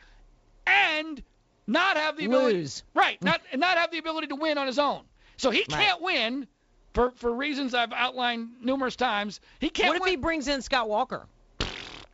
and 0.66 1.24
not 1.68 1.98
have 1.98 2.18
the 2.18 2.26
ability, 2.26 2.58
Lose. 2.58 2.84
right? 2.94 3.22
Not 3.22 3.42
not 3.56 3.78
have 3.78 3.92
the 3.92 4.00
ability 4.00 4.28
to 4.28 4.36
win 4.36 4.58
on 4.58 4.68
his 4.68 4.80
own. 4.80 5.04
So 5.38 5.52
he 5.52 5.64
can't 5.64 6.02
right. 6.02 6.02
win 6.02 6.48
for 6.94 7.12
for 7.12 7.32
reasons 7.32 7.76
I've 7.76 7.94
outlined 7.94 8.50
numerous 8.62 8.96
times. 8.96 9.40
He 9.60 9.70
can't. 9.70 9.90
What 9.90 9.98
if 9.98 10.02
win. 10.02 10.10
he 10.10 10.16
brings 10.16 10.48
in 10.48 10.64
Scott 10.64 10.90
Walker? 10.90 11.28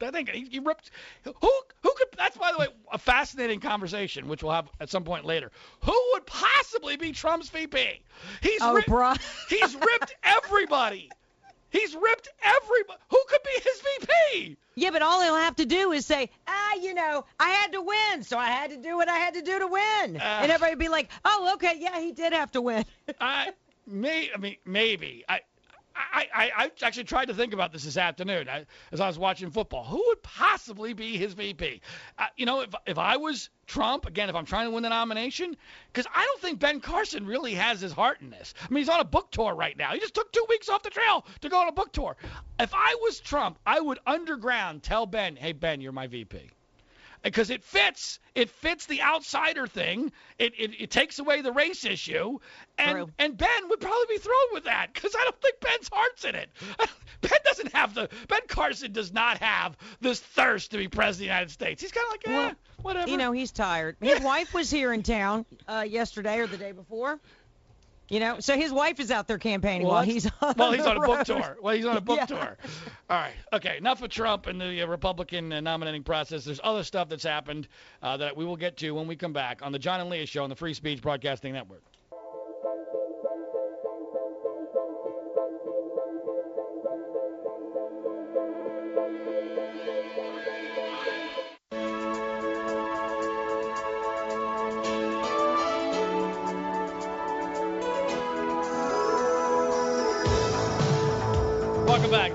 I 0.01 0.11
think 0.11 0.29
he, 0.29 0.45
he 0.51 0.59
ripped. 0.59 0.91
Who 1.23 1.33
who 1.33 1.93
could? 1.95 2.07
That's 2.17 2.37
by 2.37 2.51
the 2.51 2.57
way 2.57 2.67
a 2.91 2.97
fascinating 2.97 3.61
conversation, 3.61 4.27
which 4.27 4.43
we'll 4.43 4.51
have 4.51 4.67
at 4.81 4.89
some 4.89 5.05
point 5.05 5.23
later. 5.23 5.51
Who 5.85 6.09
would 6.11 6.25
possibly 6.25 6.97
be 6.97 7.13
Trump's 7.13 7.47
VP? 7.47 8.01
He's 8.41 8.61
oh, 8.61 8.73
ripped, 8.73 9.21
he's 9.49 9.73
ripped 9.73 10.15
everybody. 10.23 11.09
He's 11.73 11.95
ripped 11.95 12.29
everybody. 12.43 12.99
Who 13.09 13.19
could 13.27 13.41
be 13.43 13.61
his 13.63 13.81
VP? 13.81 14.57
Yeah, 14.75 14.91
but 14.91 15.01
all 15.01 15.21
he'll 15.23 15.35
have 15.35 15.55
to 15.55 15.65
do 15.65 15.91
is 15.91 16.05
say, 16.05 16.29
ah, 16.47 16.75
you 16.79 16.93
know, 16.93 17.25
I 17.39 17.49
had 17.49 17.71
to 17.73 17.81
win, 17.81 18.23
so 18.23 18.37
I 18.37 18.49
had 18.49 18.69
to 18.69 18.77
do 18.77 18.95
what 18.95 19.09
I 19.09 19.17
had 19.17 19.33
to 19.33 19.41
do 19.41 19.57
to 19.57 19.67
win. 19.67 20.17
Uh, 20.17 20.39
and 20.41 20.51
everybody 20.51 20.73
would 20.73 20.79
be 20.79 20.89
like, 20.89 21.09
oh, 21.25 21.53
okay, 21.55 21.73
yeah, 21.79 21.99
he 21.99 22.11
did 22.11 22.31
have 22.31 22.51
to 22.51 22.61
win. 22.61 22.85
I, 23.19 23.53
May, 23.87 24.29
I 24.33 24.37
mean, 24.37 24.57
maybe. 24.65 25.25
I, 25.27 25.41
I, 25.95 26.27
I, 26.33 26.51
I 26.57 26.71
actually 26.81 27.03
tried 27.03 27.25
to 27.25 27.33
think 27.33 27.53
about 27.53 27.71
this 27.71 27.83
this 27.83 27.97
afternoon 27.97 28.49
I, 28.49 28.65
as 28.91 28.99
I 28.99 29.07
was 29.07 29.19
watching 29.19 29.51
football. 29.51 29.83
Who 29.83 30.03
would 30.07 30.23
possibly 30.23 30.93
be 30.93 31.17
his 31.17 31.33
VP? 31.33 31.81
Uh, 32.17 32.25
you 32.35 32.45
know, 32.45 32.61
if, 32.61 32.73
if 32.87 32.97
I 32.97 33.17
was 33.17 33.49
Trump, 33.67 34.05
again, 34.05 34.29
if 34.29 34.35
I'm 34.35 34.45
trying 34.45 34.67
to 34.67 34.71
win 34.71 34.83
the 34.83 34.89
nomination, 34.89 35.55
because 35.91 36.07
I 36.13 36.25
don't 36.25 36.41
think 36.41 36.59
Ben 36.59 36.81
Carson 36.81 37.25
really 37.25 37.53
has 37.53 37.79
his 37.79 37.91
heart 37.91 38.21
in 38.21 38.29
this. 38.29 38.53
I 38.61 38.71
mean, 38.73 38.81
he's 38.81 38.89
on 38.89 38.99
a 38.99 39.05
book 39.05 39.31
tour 39.31 39.53
right 39.53 39.77
now. 39.77 39.91
He 39.93 39.99
just 39.99 40.13
took 40.15 40.31
two 40.31 40.45
weeks 40.49 40.69
off 40.69 40.83
the 40.83 40.89
trail 40.89 41.25
to 41.41 41.49
go 41.49 41.59
on 41.61 41.67
a 41.67 41.71
book 41.73 41.91
tour. 41.93 42.15
If 42.59 42.73
I 42.73 42.95
was 43.01 43.19
Trump, 43.19 43.59
I 43.65 43.79
would 43.79 43.99
underground 44.07 44.83
tell 44.83 45.05
Ben, 45.05 45.35
hey, 45.35 45.53
Ben, 45.53 45.81
you're 45.81 45.91
my 45.91 46.07
VP. 46.07 46.49
because 47.23 47.49
it 47.49 47.63
fits. 47.63 48.19
It 48.35 48.49
fits 48.49 48.85
the 48.85 49.01
outsider 49.01 49.65
thing. 49.67 50.11
It 50.39 50.53
it, 50.59 50.81
it 50.81 50.91
takes 50.91 51.19
away 51.19 51.41
the 51.41 51.51
race 51.53 51.85
issue, 51.85 52.39
and 52.77 52.91
True. 52.91 53.09
and 53.17 53.37
Ben 53.37 53.69
would 53.69 53.79
probably 53.79 54.05
be 54.09 54.17
thrilled 54.17 54.49
with 54.51 54.65
that 54.65 54.93
because 54.93 55.15
I 55.15 55.23
don't 55.23 55.41
think 55.41 55.59
Ben's 55.83 55.89
heart's 55.91 56.25
in 56.25 56.35
it. 56.35 56.49
Ben 57.21 57.31
doesn't 57.45 57.71
have 57.73 57.93
the 57.93 58.09
Ben 58.27 58.41
Carson 58.47 58.91
does 58.91 59.13
not 59.13 59.37
have 59.37 59.77
this 60.01 60.19
thirst 60.19 60.71
to 60.71 60.77
be 60.77 60.87
president 60.87 61.13
of 61.13 61.19
the 61.19 61.25
United 61.25 61.51
States. 61.51 61.81
He's 61.81 61.91
kind 61.91 62.05
of 62.05 62.11
like, 62.11 62.27
eh, 62.27 62.31
Well, 62.31 62.51
whatever. 62.81 63.09
You 63.09 63.17
know, 63.17 63.31
he's 63.31 63.51
tired. 63.51 63.95
His 64.01 64.19
wife 64.21 64.53
was 64.53 64.69
here 64.69 64.93
in 64.93 65.03
town 65.03 65.45
uh, 65.67 65.85
yesterday 65.87 66.39
or 66.39 66.47
the 66.47 66.57
day 66.57 66.71
before. 66.73 67.19
You 68.09 68.19
know, 68.19 68.41
so 68.41 68.57
his 68.57 68.71
wife 68.73 68.99
is 68.99 69.09
out 69.11 69.27
there 69.27 69.37
campaigning 69.37 69.87
Well, 69.87 69.95
while 69.95 70.03
he's 70.03 70.29
on 70.41 70.53
well, 70.57 70.73
he's 70.73 70.83
the 70.83 70.89
on 70.91 70.97
a 70.97 70.99
book 71.07 71.25
tour. 71.25 71.57
Well, 71.61 71.73
he's 71.73 71.85
on 71.85 71.95
a 71.95 72.01
book 72.01 72.17
Yeah. 72.17 72.25
tour. 72.25 72.57
All 73.09 73.17
right. 73.17 73.33
Okay. 73.53 73.77
Enough 73.77 74.03
of 74.03 74.09
Trump 74.09 74.47
and 74.47 74.59
the 74.59 74.81
uh, 74.81 74.87
Republican 74.87 75.53
uh, 75.53 75.61
nominating 75.61 76.03
process. 76.03 76.43
There's 76.43 76.59
other 76.63 76.83
stuff 76.83 77.07
that's 77.07 77.23
happened 77.23 77.69
uh, 78.01 78.17
that 78.17 78.35
we 78.35 78.43
will 78.43 78.57
get 78.57 78.75
to 78.77 78.91
when 78.91 79.07
we 79.07 79.15
come 79.15 79.33
back 79.33 79.61
on 79.63 79.71
the 79.71 79.79
John 79.79 80.01
and 80.01 80.09
Leah 80.09 80.25
Show 80.25 80.43
on 80.43 80.49
the 80.49 80.55
Free 80.55 80.73
Speech 80.73 81.01
Broadcasting 81.01 81.53
Network. 81.53 81.81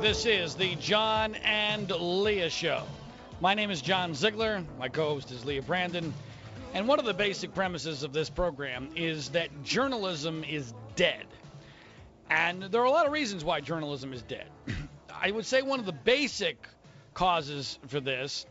This 0.09 0.25
is 0.25 0.55
the 0.55 0.75
John 0.77 1.35
and 1.35 1.91
Leah 1.91 2.49
Show. 2.49 2.83
My 3.43 3.53
name 3.53 3.71
is 3.71 3.83
John 3.83 4.15
Ziegler. 4.15 4.65
My 4.79 4.89
co 4.89 5.11
host 5.11 5.31
is 5.31 5.45
Leah 5.45 5.61
Brandon. 5.61 6.15
And 6.73 6.89
one 6.89 6.99
of 6.99 7.05
the 7.05 7.13
basic 7.13 7.55
premises 7.55 8.03
of 8.03 8.15
this 8.15 8.31
program 8.31 8.89
is 8.97 9.29
that 9.33 9.51
journalism 9.65 10.45
is 10.45 10.73
dead. 10.97 11.27
And 12.31 12.63
there 12.63 12.81
are 12.81 12.87
a 12.87 12.91
lot 12.91 13.05
of 13.05 13.13
reasons 13.13 13.45
why 13.45 13.61
journalism 13.61 14.15
is 14.15 14.23
dead. 14.23 14.49
I 15.23 15.31
would 15.31 15.45
say 15.45 15.61
one 15.61 15.79
of 15.79 15.85
the 15.85 15.93
basic 15.93 16.57
causes 17.13 17.79
for 17.89 18.01
this 18.01 18.47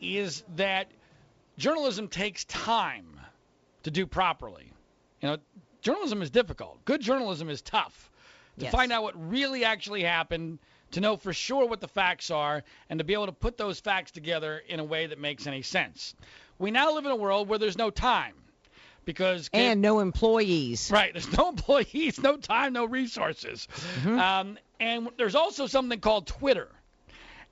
is 0.00 0.44
that 0.54 0.92
journalism 1.58 2.06
takes 2.06 2.44
time 2.44 3.18
to 3.82 3.90
do 3.90 4.06
properly. 4.06 4.72
You 5.20 5.30
know, 5.30 5.36
journalism 5.82 6.22
is 6.22 6.30
difficult. 6.30 6.84
Good 6.84 7.00
journalism 7.00 7.50
is 7.50 7.62
tough 7.62 8.12
to 8.58 8.66
Yes. 8.66 8.72
find 8.72 8.92
out 8.92 9.02
what 9.02 9.30
really 9.30 9.64
actually 9.64 10.04
happened, 10.04 10.60
to 10.92 11.00
know 11.00 11.16
for 11.16 11.32
sure 11.32 11.66
what 11.66 11.80
the 11.80 11.88
facts 11.88 12.30
are, 12.30 12.62
and 12.88 12.98
to 12.98 13.04
be 13.04 13.12
able 13.12 13.26
to 13.26 13.32
put 13.32 13.56
those 13.56 13.80
facts 13.80 14.10
together 14.10 14.62
in 14.68 14.80
a 14.80 14.84
way 14.84 15.06
that 15.06 15.18
makes 15.18 15.46
any 15.46 15.62
sense. 15.62 16.14
We 16.58 16.70
now 16.70 16.94
live 16.94 17.06
in 17.06 17.10
a 17.10 17.16
world 17.16 17.48
where 17.48 17.58
there's 17.58 17.78
no 17.78 17.90
time 17.90 18.34
because 19.04 19.50
And 19.52 19.80
no 19.80 20.00
employees. 20.00 20.90
Right. 20.92 21.12
There's 21.12 21.36
no 21.36 21.48
employees, 21.56 22.20
no 22.20 22.36
time, 22.36 22.72
no 22.72 22.84
resources. 22.84 23.66
Um, 24.06 24.58
and 24.78 25.08
there's 25.16 25.34
also 25.34 25.66
something 25.66 26.00
called 26.00 26.26
Twitter. 26.26 26.68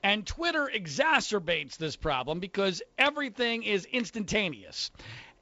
And 0.03 0.27
Twitter 0.27 0.71
exacerbates 0.73 1.77
this 1.77 1.97
problem 1.97 2.39
because 2.39 2.83
everything 2.99 3.65
is 3.65 3.85
instantaneous. 3.87 4.91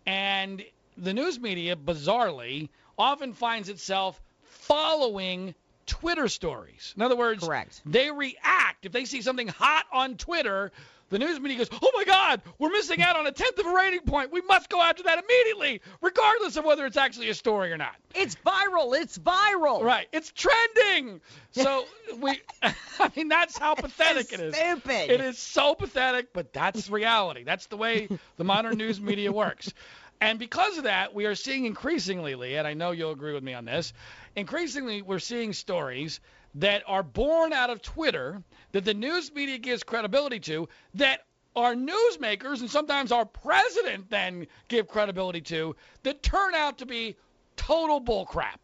And 0.06 0.64
the 0.96 1.12
news 1.12 1.38
media, 1.38 1.76
bizarrely, 1.76 2.70
often 2.96 3.34
finds 3.34 3.68
itself 3.68 4.20
following 4.44 5.54
Twitter 5.86 6.28
stories. 6.28 6.94
In 6.96 7.02
other 7.02 7.16
words, 7.16 7.44
Correct. 7.44 7.80
they 7.86 8.10
react. 8.10 8.84
If 8.84 8.92
they 8.92 9.04
see 9.04 9.22
something 9.22 9.48
hot 9.48 9.84
on 9.92 10.16
Twitter, 10.16 10.72
the 11.08 11.18
news 11.18 11.38
media 11.38 11.58
goes, 11.58 11.68
oh 11.80 11.90
my 11.94 12.04
God, 12.04 12.42
we're 12.58 12.70
missing 12.70 13.00
out 13.00 13.16
on 13.16 13.26
a 13.26 13.32
tenth 13.32 13.58
of 13.58 13.66
a 13.66 13.72
rating 13.72 14.00
point. 14.00 14.32
We 14.32 14.40
must 14.40 14.68
go 14.68 14.80
after 14.82 15.04
that 15.04 15.22
immediately, 15.22 15.80
regardless 16.00 16.56
of 16.56 16.64
whether 16.64 16.84
it's 16.84 16.96
actually 16.96 17.28
a 17.28 17.34
story 17.34 17.70
or 17.70 17.76
not. 17.76 17.94
It's 18.14 18.36
viral. 18.44 18.98
It's 19.00 19.16
viral. 19.16 19.82
Right. 19.82 20.08
It's 20.12 20.32
trending. 20.32 21.20
So 21.52 21.86
we, 22.20 22.40
I 22.62 23.10
mean, 23.14 23.28
that's 23.28 23.56
how 23.56 23.76
pathetic 23.76 24.32
it 24.32 24.40
is. 24.40 24.56
Stupid. 24.56 25.10
It 25.10 25.20
is 25.20 25.38
so 25.38 25.74
pathetic, 25.74 26.32
but 26.32 26.52
that's 26.52 26.90
reality. 26.90 27.44
That's 27.44 27.66
the 27.66 27.76
way 27.76 28.08
the 28.36 28.44
modern 28.44 28.76
news 28.78 29.00
media 29.00 29.30
works. 29.30 29.72
And 30.20 30.38
because 30.38 30.78
of 30.78 30.84
that, 30.84 31.14
we 31.14 31.26
are 31.26 31.34
seeing 31.34 31.66
increasingly, 31.66 32.34
Lee, 32.36 32.56
and 32.56 32.66
I 32.66 32.74
know 32.74 32.90
you'll 32.90 33.12
agree 33.12 33.34
with 33.34 33.42
me 33.44 33.52
on 33.52 33.66
this, 33.66 33.92
increasingly 34.36 35.02
we're 35.02 35.18
seeing 35.18 35.52
stories 35.52 36.20
that 36.56 36.82
are 36.86 37.02
born 37.02 37.52
out 37.52 37.70
of 37.70 37.82
Twitter 37.82 38.42
that 38.72 38.84
the 38.84 38.94
news 38.94 39.32
media 39.32 39.58
gives 39.58 39.82
credibility 39.82 40.38
to 40.40 40.68
that 40.94 41.24
our 41.56 41.74
newsmakers 41.74 42.60
and 42.60 42.70
sometimes 42.70 43.10
our 43.10 43.24
president 43.24 44.10
then 44.10 44.46
give 44.68 44.86
credibility 44.86 45.40
to 45.40 45.74
that 46.02 46.22
turn 46.22 46.54
out 46.54 46.78
to 46.78 46.86
be 46.86 47.16
total 47.56 48.00
bullcrap. 48.00 48.58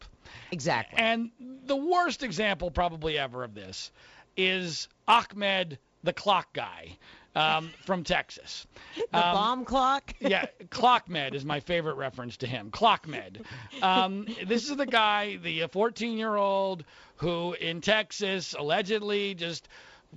Exactly. 0.51 0.99
And 0.99 1.31
the 1.65 1.75
worst 1.75 2.23
example 2.23 2.69
probably 2.69 3.17
ever 3.17 3.43
of 3.43 3.55
this 3.55 3.91
is 4.37 4.87
Ahmed 5.07 5.79
the 6.03 6.13
clock 6.13 6.53
guy 6.53 6.97
um, 7.35 7.71
from 7.85 8.03
Texas. 8.03 8.65
the 9.11 9.17
Um, 9.27 9.33
bomb 9.33 9.65
clock. 9.65 10.13
yeah, 10.19 10.45
Clockmed 10.69 11.33
is 11.33 11.45
my 11.45 11.59
favorite 11.59 11.95
reference 11.95 12.37
to 12.37 12.47
him. 12.47 12.71
Clockmed. 12.71 13.41
Um, 13.81 14.27
this 14.45 14.69
is 14.69 14.75
the 14.77 14.85
guy, 14.85 15.37
the 15.37 15.61
14-year-old 15.61 16.83
who 17.17 17.53
in 17.53 17.81
Texas 17.81 18.53
allegedly 18.57 19.33
just 19.35 19.67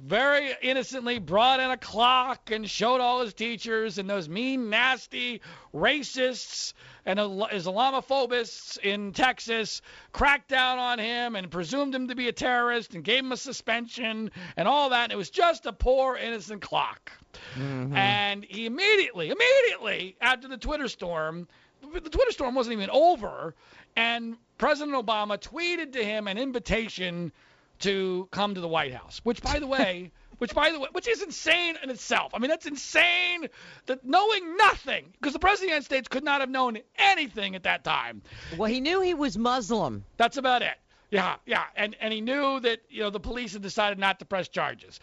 very 0.04 0.54
innocently 0.62 1.18
brought 1.18 1.60
in 1.60 1.70
a 1.70 1.76
clock 1.76 2.50
and 2.50 2.68
showed 2.68 3.00
all 3.00 3.20
his 3.20 3.34
teachers 3.34 3.98
and 3.98 4.08
those 4.08 4.28
mean, 4.28 4.68
nasty 4.68 5.40
racists 5.74 6.74
and 7.04 7.18
Islamophobists 7.18 8.78
in 8.78 9.12
Texas 9.12 9.80
cracked 10.12 10.48
down 10.48 10.78
on 10.78 10.98
him 10.98 11.36
and 11.36 11.50
presumed 11.50 11.94
him 11.94 12.08
to 12.08 12.14
be 12.14 12.28
a 12.28 12.32
terrorist 12.32 12.94
and 12.94 13.04
gave 13.04 13.20
him 13.20 13.32
a 13.32 13.36
suspension 13.36 14.30
and 14.56 14.68
all 14.68 14.90
that. 14.90 15.04
And 15.04 15.12
it 15.12 15.16
was 15.16 15.30
just 15.30 15.66
a 15.66 15.72
poor 15.72 16.16
innocent 16.16 16.62
clock. 16.62 17.12
Mm-hmm. 17.54 17.96
And 17.96 18.44
he 18.44 18.66
immediately, 18.66 19.30
immediately 19.30 20.16
after 20.20 20.48
the 20.48 20.58
Twitter 20.58 20.88
storm, 20.88 21.48
the 21.80 22.10
Twitter 22.10 22.32
storm 22.32 22.54
wasn't 22.54 22.74
even 22.74 22.90
over, 22.90 23.54
and 23.94 24.36
President 24.58 24.96
Obama 24.96 25.38
tweeted 25.38 25.92
to 25.92 26.04
him 26.04 26.26
an 26.26 26.38
invitation 26.38 27.32
to 27.80 28.28
come 28.30 28.54
to 28.54 28.60
the 28.60 28.68
White 28.68 28.94
House. 28.94 29.20
Which, 29.24 29.42
by 29.42 29.58
the 29.58 29.66
way, 29.66 30.12
which 30.38 30.54
by 30.54 30.70
the 30.70 30.80
way, 30.80 30.88
which 30.92 31.08
is 31.08 31.22
insane 31.22 31.76
in 31.82 31.90
itself. 31.90 32.32
I 32.34 32.38
mean, 32.38 32.50
that's 32.50 32.66
insane. 32.66 33.48
That 33.86 34.04
knowing 34.04 34.56
nothing, 34.56 35.06
because 35.12 35.32
the 35.32 35.38
President 35.38 35.54
of 35.54 35.60
the 35.60 35.66
United 35.66 35.84
States 35.84 36.08
could 36.08 36.24
not 36.24 36.40
have 36.40 36.50
known 36.50 36.78
anything 36.98 37.54
at 37.54 37.64
that 37.64 37.84
time. 37.84 38.22
Well, 38.56 38.70
he 38.70 38.80
knew 38.80 39.00
he 39.00 39.14
was 39.14 39.38
Muslim. 39.38 40.04
That's 40.16 40.36
about 40.36 40.62
it. 40.62 40.76
Yeah, 41.10 41.36
yeah, 41.46 41.62
and 41.76 41.94
and 42.00 42.12
he 42.12 42.20
knew 42.20 42.58
that 42.60 42.80
you 42.90 43.00
know 43.02 43.10
the 43.10 43.20
police 43.20 43.52
had 43.52 43.62
decided 43.62 43.96
not 43.96 44.18
to 44.18 44.24
press 44.24 44.48
charges, 44.48 44.98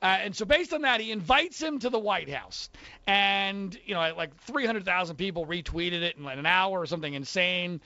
uh, 0.00 0.06
and 0.06 0.34
so 0.34 0.44
based 0.44 0.72
on 0.72 0.82
that, 0.82 1.00
he 1.00 1.10
invites 1.10 1.60
him 1.60 1.80
to 1.80 1.90
the 1.90 1.98
White 1.98 2.30
House, 2.30 2.70
and 3.08 3.76
you 3.84 3.94
know 3.94 4.14
like 4.16 4.36
300,000 4.42 5.16
people 5.16 5.46
retweeted 5.46 6.02
it 6.02 6.16
in 6.16 6.22
like 6.22 6.38
an 6.38 6.46
hour 6.46 6.80
or 6.80 6.86
something 6.86 7.12
insane. 7.12 7.80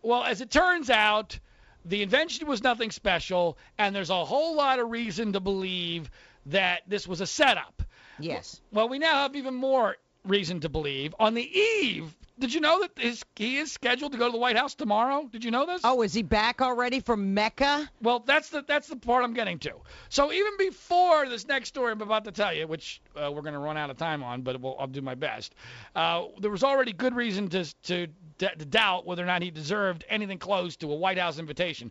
Well, 0.00 0.22
as 0.22 0.40
it 0.40 0.50
turns 0.52 0.90
out, 0.90 1.40
the 1.88 2.02
invention 2.02 2.46
was 2.46 2.62
nothing 2.62 2.90
special, 2.90 3.56
and 3.78 3.94
there's 3.94 4.10
a 4.10 4.24
whole 4.24 4.54
lot 4.54 4.78
of 4.78 4.90
reason 4.90 5.32
to 5.32 5.40
believe 5.40 6.10
that 6.46 6.82
this 6.86 7.08
was 7.08 7.20
a 7.20 7.26
setup. 7.26 7.82
Yes. 8.18 8.60
Well, 8.72 8.88
we 8.88 8.98
now 8.98 9.22
have 9.22 9.36
even 9.36 9.54
more 9.54 9.96
reason 10.24 10.60
to 10.60 10.68
believe. 10.68 11.14
On 11.18 11.34
the 11.34 11.58
eve, 11.58 12.14
did 12.38 12.54
you 12.54 12.60
know 12.60 12.80
that 12.80 12.90
his, 12.98 13.24
he 13.36 13.58
is 13.58 13.72
scheduled 13.72 14.12
to 14.12 14.18
go 14.18 14.26
to 14.26 14.32
the 14.32 14.38
White 14.38 14.56
House 14.56 14.74
tomorrow? 14.74 15.28
Did 15.30 15.44
you 15.44 15.50
know 15.50 15.66
this? 15.66 15.80
Oh, 15.84 16.02
is 16.02 16.14
he 16.14 16.22
back 16.22 16.60
already 16.60 17.00
from 17.00 17.34
Mecca? 17.34 17.90
Well, 18.00 18.20
that's 18.20 18.50
the 18.50 18.62
that's 18.66 18.88
the 18.88 18.96
part 18.96 19.24
I'm 19.24 19.34
getting 19.34 19.58
to. 19.60 19.72
So 20.08 20.32
even 20.32 20.52
before 20.58 21.28
this 21.28 21.46
next 21.46 21.68
story 21.68 21.92
I'm 21.92 22.00
about 22.00 22.24
to 22.24 22.32
tell 22.32 22.54
you, 22.54 22.66
which 22.66 23.00
uh, 23.16 23.30
we're 23.32 23.42
going 23.42 23.54
to 23.54 23.60
run 23.60 23.76
out 23.76 23.90
of 23.90 23.96
time 23.96 24.22
on, 24.22 24.42
but 24.42 24.60
we'll, 24.60 24.76
I'll 24.78 24.86
do 24.86 25.02
my 25.02 25.14
best. 25.14 25.54
Uh, 25.94 26.24
there 26.40 26.50
was 26.50 26.64
already 26.64 26.92
good 26.92 27.14
reason 27.14 27.48
to 27.48 27.64
to, 27.84 28.06
to 28.38 28.64
doubt 28.64 29.06
whether 29.06 29.22
or 29.22 29.26
not 29.26 29.42
he 29.42 29.50
deserved 29.50 30.04
anything 30.08 30.38
close 30.38 30.76
to 30.76 30.92
a 30.92 30.94
White 30.94 31.18
House 31.18 31.38
invitation. 31.38 31.90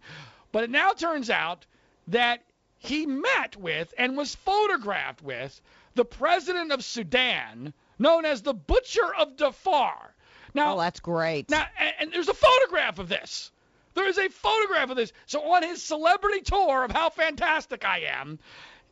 But 0.52 0.64
it 0.64 0.70
now 0.70 0.92
turns 0.94 1.30
out 1.30 1.66
that 2.08 2.42
he 2.80 3.06
met 3.06 3.58
with 3.58 3.94
and 3.98 4.16
was 4.16 4.36
photographed 4.36 5.22
with 5.22 5.60
the 5.96 6.06
president 6.06 6.72
of 6.72 6.84
Sudan, 6.84 7.74
known 8.00 8.24
as 8.24 8.44
the 8.44 8.54
Butcher 8.54 9.14
of 9.16 9.36
Darfur. 9.36 10.14
Now, 10.54 10.76
Oh, 10.76 10.80
that's 10.80 11.00
great. 11.00 11.50
now, 11.50 11.66
and, 11.80 11.94
and 12.00 12.12
there's 12.14 12.30
a 12.30 12.34
photograph 12.34 13.00
of 13.00 13.10
this. 13.10 13.52
There 13.94 14.08
is 14.08 14.18
a 14.18 14.30
photograph 14.30 14.90
of 14.92 14.96
this. 14.98 15.12
So 15.26 15.42
on 15.54 15.64
his 15.64 15.82
celebrity 15.84 16.42
tour 16.42 16.84
of 16.84 16.92
how 16.92 17.10
fantastic 17.10 17.84
I 17.86 18.02
am, 18.20 18.40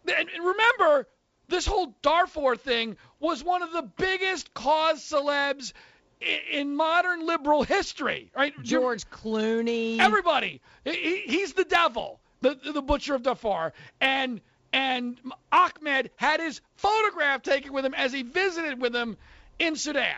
and, 0.07 0.29
and 0.29 0.45
remember, 0.45 1.07
this 1.47 1.65
whole 1.65 1.95
Darfur 2.01 2.55
thing 2.55 2.97
was 3.19 3.43
one 3.43 3.61
of 3.61 3.71
the 3.71 3.83
biggest 3.83 4.53
cause 4.53 5.03
celebs 5.03 5.73
in, 6.21 6.39
in 6.51 6.75
modern 6.75 7.25
liberal 7.25 7.61
history, 7.63 8.31
right? 8.35 8.53
George 8.63 9.07
Clooney. 9.09 9.99
Everybody, 9.99 10.61
he, 10.83 11.21
he's 11.27 11.53
the 11.53 11.65
devil, 11.65 12.19
the 12.41 12.55
the 12.73 12.81
butcher 12.81 13.13
of 13.15 13.21
Darfur, 13.23 13.73
and 14.01 14.41
and 14.73 15.17
Ahmed 15.51 16.09
had 16.15 16.39
his 16.39 16.61
photograph 16.77 17.43
taken 17.43 17.73
with 17.73 17.85
him 17.85 17.93
as 17.93 18.11
he 18.11 18.23
visited 18.23 18.81
with 18.81 18.95
him 18.95 19.17
in 19.59 19.75
Sudan. 19.75 20.15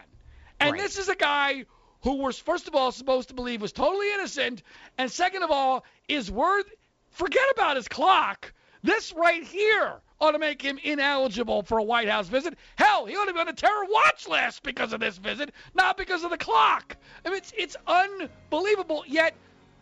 And 0.59 0.71
Right. 0.73 0.81
this 0.81 0.97
is 0.97 1.09
a 1.09 1.15
guy 1.15 1.65
who 2.01 2.15
we're 2.15 2.31
first 2.31 2.67
of 2.67 2.75
all 2.75 2.91
supposed 2.91 3.29
to 3.29 3.33
believe 3.33 3.61
was 3.61 3.71
totally 3.71 4.11
innocent, 4.13 4.63
and 4.97 5.11
second 5.11 5.43
of 5.43 5.51
all 5.51 5.83
is 6.07 6.31
worth. 6.31 6.69
Forget 7.11 7.45
about 7.53 7.77
his 7.77 7.87
clock. 7.87 8.53
This 8.83 9.11
right 9.13 9.43
here 9.43 10.01
ought 10.19 10.31
to 10.31 10.39
make 10.39 10.61
him 10.61 10.79
ineligible 10.83 11.63
for 11.63 11.79
a 11.79 11.83
White 11.83 12.07
House 12.07 12.27
visit. 12.27 12.55
Hell, 12.75 13.05
he 13.05 13.15
ought 13.15 13.25
to 13.25 13.33
be 13.33 13.39
on 13.39 13.47
a 13.47 13.53
terror 13.53 13.85
watch 13.89 14.27
list 14.27 14.63
because 14.63 14.93
of 14.93 14.99
this 14.99 15.17
visit, 15.17 15.51
not 15.73 15.97
because 15.97 16.23
of 16.23 16.29
the 16.29 16.37
clock. 16.37 16.95
I 17.25 17.29
mean, 17.29 17.37
it's 17.37 17.53
it's 17.57 17.75
unbelievable. 17.87 19.03
Yet 19.07 19.35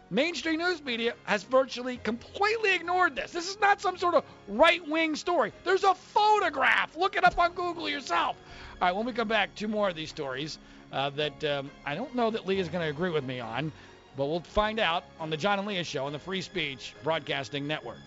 mainstream 0.10 0.60
news 0.60 0.84
media 0.84 1.14
has 1.24 1.44
virtually 1.44 1.98
completely 1.98 2.74
ignored 2.74 3.16
this. 3.16 3.32
This 3.32 3.50
is 3.50 3.60
not 3.60 3.82
some 3.82 3.98
sort 3.98 4.16
of 4.16 4.24
right-wing 4.48 5.16
story. 5.16 5.52
There's 5.64 5.84
a 5.84 5.94
photograph. 5.96 6.96
Look 6.96 7.16
it 7.16 7.24
up 7.24 7.38
on 7.38 7.54
Google 7.54 7.90
yourself. 7.90 8.38
All 8.82 8.88
right, 8.88 8.96
when 8.96 9.06
we 9.06 9.14
come 9.14 9.28
back, 9.28 9.56
two 9.56 9.68
more 9.68 9.90
of 9.90 9.96
these 9.96 10.10
stories 10.10 10.60
uh, 10.92 11.10
that 11.12 11.44
um, 11.44 11.72
I 11.86 11.96
don't 11.96 12.14
know 12.16 12.30
that 12.32 12.46
Lee 12.46 12.60
is 12.60 12.70
going 12.70 12.84
to 12.84 12.90
agree 12.90 13.12
with 13.12 13.24
me 13.24 13.40
on, 13.40 13.72
but 14.18 14.28
we'll 14.28 14.42
find 14.42 14.80
out 14.80 15.04
on 15.20 15.30
the 15.30 15.38
John 15.38 15.60
and 15.60 15.68
Leah 15.68 15.84
Show 15.84 16.06
on 16.06 16.14
the 16.14 16.20
Free 16.20 16.42
Speech 16.42 16.94
Broadcasting 17.04 17.68
Network. 17.68 17.98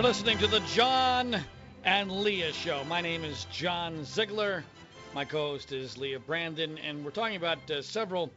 You're 0.00 0.08
listening 0.08 0.38
to 0.38 0.46
the 0.46 0.60
John 0.60 1.36
and 1.84 2.10
Leah 2.10 2.54
Show. 2.54 2.84
My 2.84 3.02
name 3.02 3.22
is 3.22 3.46
John 3.52 4.02
Ziegler. 4.06 4.64
My 5.14 5.26
co-host 5.26 5.72
is 5.72 5.98
Leah 5.98 6.20
Brandon, 6.20 6.78
and 6.78 7.04
we're 7.04 7.10
talking 7.10 7.36
about 7.36 7.70
uh, 7.70 7.82
several 7.82 8.30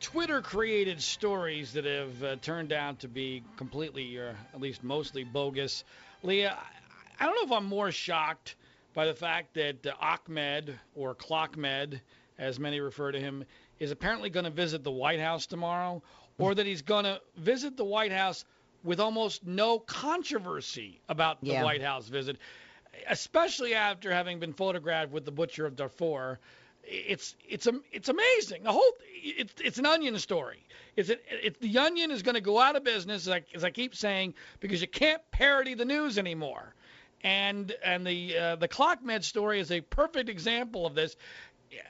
Twitter-created 0.00 1.00
stories 1.00 1.72
that 1.72 1.86
have 1.86 2.22
uh, 2.22 2.36
turned 2.42 2.74
out 2.74 2.98
to 3.00 3.08
be 3.08 3.42
completely, 3.56 4.18
or 4.18 4.36
at 4.52 4.60
least 4.60 4.84
mostly, 4.84 5.24
bogus. 5.24 5.82
Leah, 6.22 6.58
I- 6.60 7.24
I 7.24 7.26
don't 7.26 7.36
know 7.36 7.56
if 7.56 7.58
I'm 7.58 7.70
more 7.70 7.90
shocked 7.90 8.56
by 8.92 9.06
the 9.06 9.14
fact 9.14 9.54
that 9.54 9.86
uh, 9.86 9.92
Ahmed, 9.98 10.78
or 10.94 11.14
Clockmed, 11.14 12.02
as 12.38 12.60
many 12.60 12.80
refer 12.80 13.12
to 13.12 13.18
him, 13.18 13.44
is 13.78 13.92
apparently 13.92 14.28
going 14.28 14.44
to 14.44 14.50
visit 14.50 14.84
the 14.84 14.90
White 14.90 15.20
House 15.20 15.46
tomorrow, 15.46 16.02
or 16.36 16.54
that 16.54 16.66
he's 16.66 16.82
going 16.82 17.04
to 17.04 17.18
visit 17.38 17.78
the 17.78 17.84
White 17.86 18.12
House 18.12 18.44
with 18.84 19.00
almost 19.00 19.46
no 19.46 19.78
controversy 19.78 21.00
about 21.08 21.40
the 21.40 21.48
Yeah. 21.52 21.64
White 21.64 21.82
House 21.82 22.08
visit, 22.08 22.38
especially 23.08 23.74
after 23.74 24.12
having 24.12 24.38
been 24.38 24.52
photographed 24.52 25.12
with 25.12 25.24
the 25.24 25.32
butcher 25.32 25.66
of 25.66 25.76
Darfur. 25.76 26.38
It's 26.84 27.36
it's 27.48 27.68
it's 27.92 28.08
amazing. 28.08 28.64
The 28.64 28.72
whole 28.72 28.92
it's 29.22 29.54
it's 29.60 29.78
an 29.78 29.86
onion 29.86 30.18
story. 30.18 30.66
It's 30.96 31.10
a, 31.10 31.16
it's 31.46 31.58
the 31.60 31.78
onion 31.78 32.10
is 32.10 32.22
going 32.22 32.34
to 32.34 32.40
go 32.40 32.58
out 32.58 32.74
of 32.76 32.82
business, 32.84 33.28
as 33.28 33.32
I, 33.32 33.44
as 33.54 33.64
I 33.64 33.70
keep 33.70 33.94
saying, 33.94 34.34
because 34.60 34.80
you 34.80 34.88
can't 34.88 35.22
parody 35.30 35.74
the 35.74 35.84
news 35.84 36.18
anymore. 36.18 36.74
And 37.22 37.72
and 37.84 38.04
the 38.04 38.36
uh, 38.36 38.56
the 38.56 38.66
ClockMed 38.68 39.22
story 39.22 39.60
is 39.60 39.70
a 39.70 39.80
perfect 39.80 40.28
example 40.28 40.84
of 40.84 40.94
this. 40.96 41.16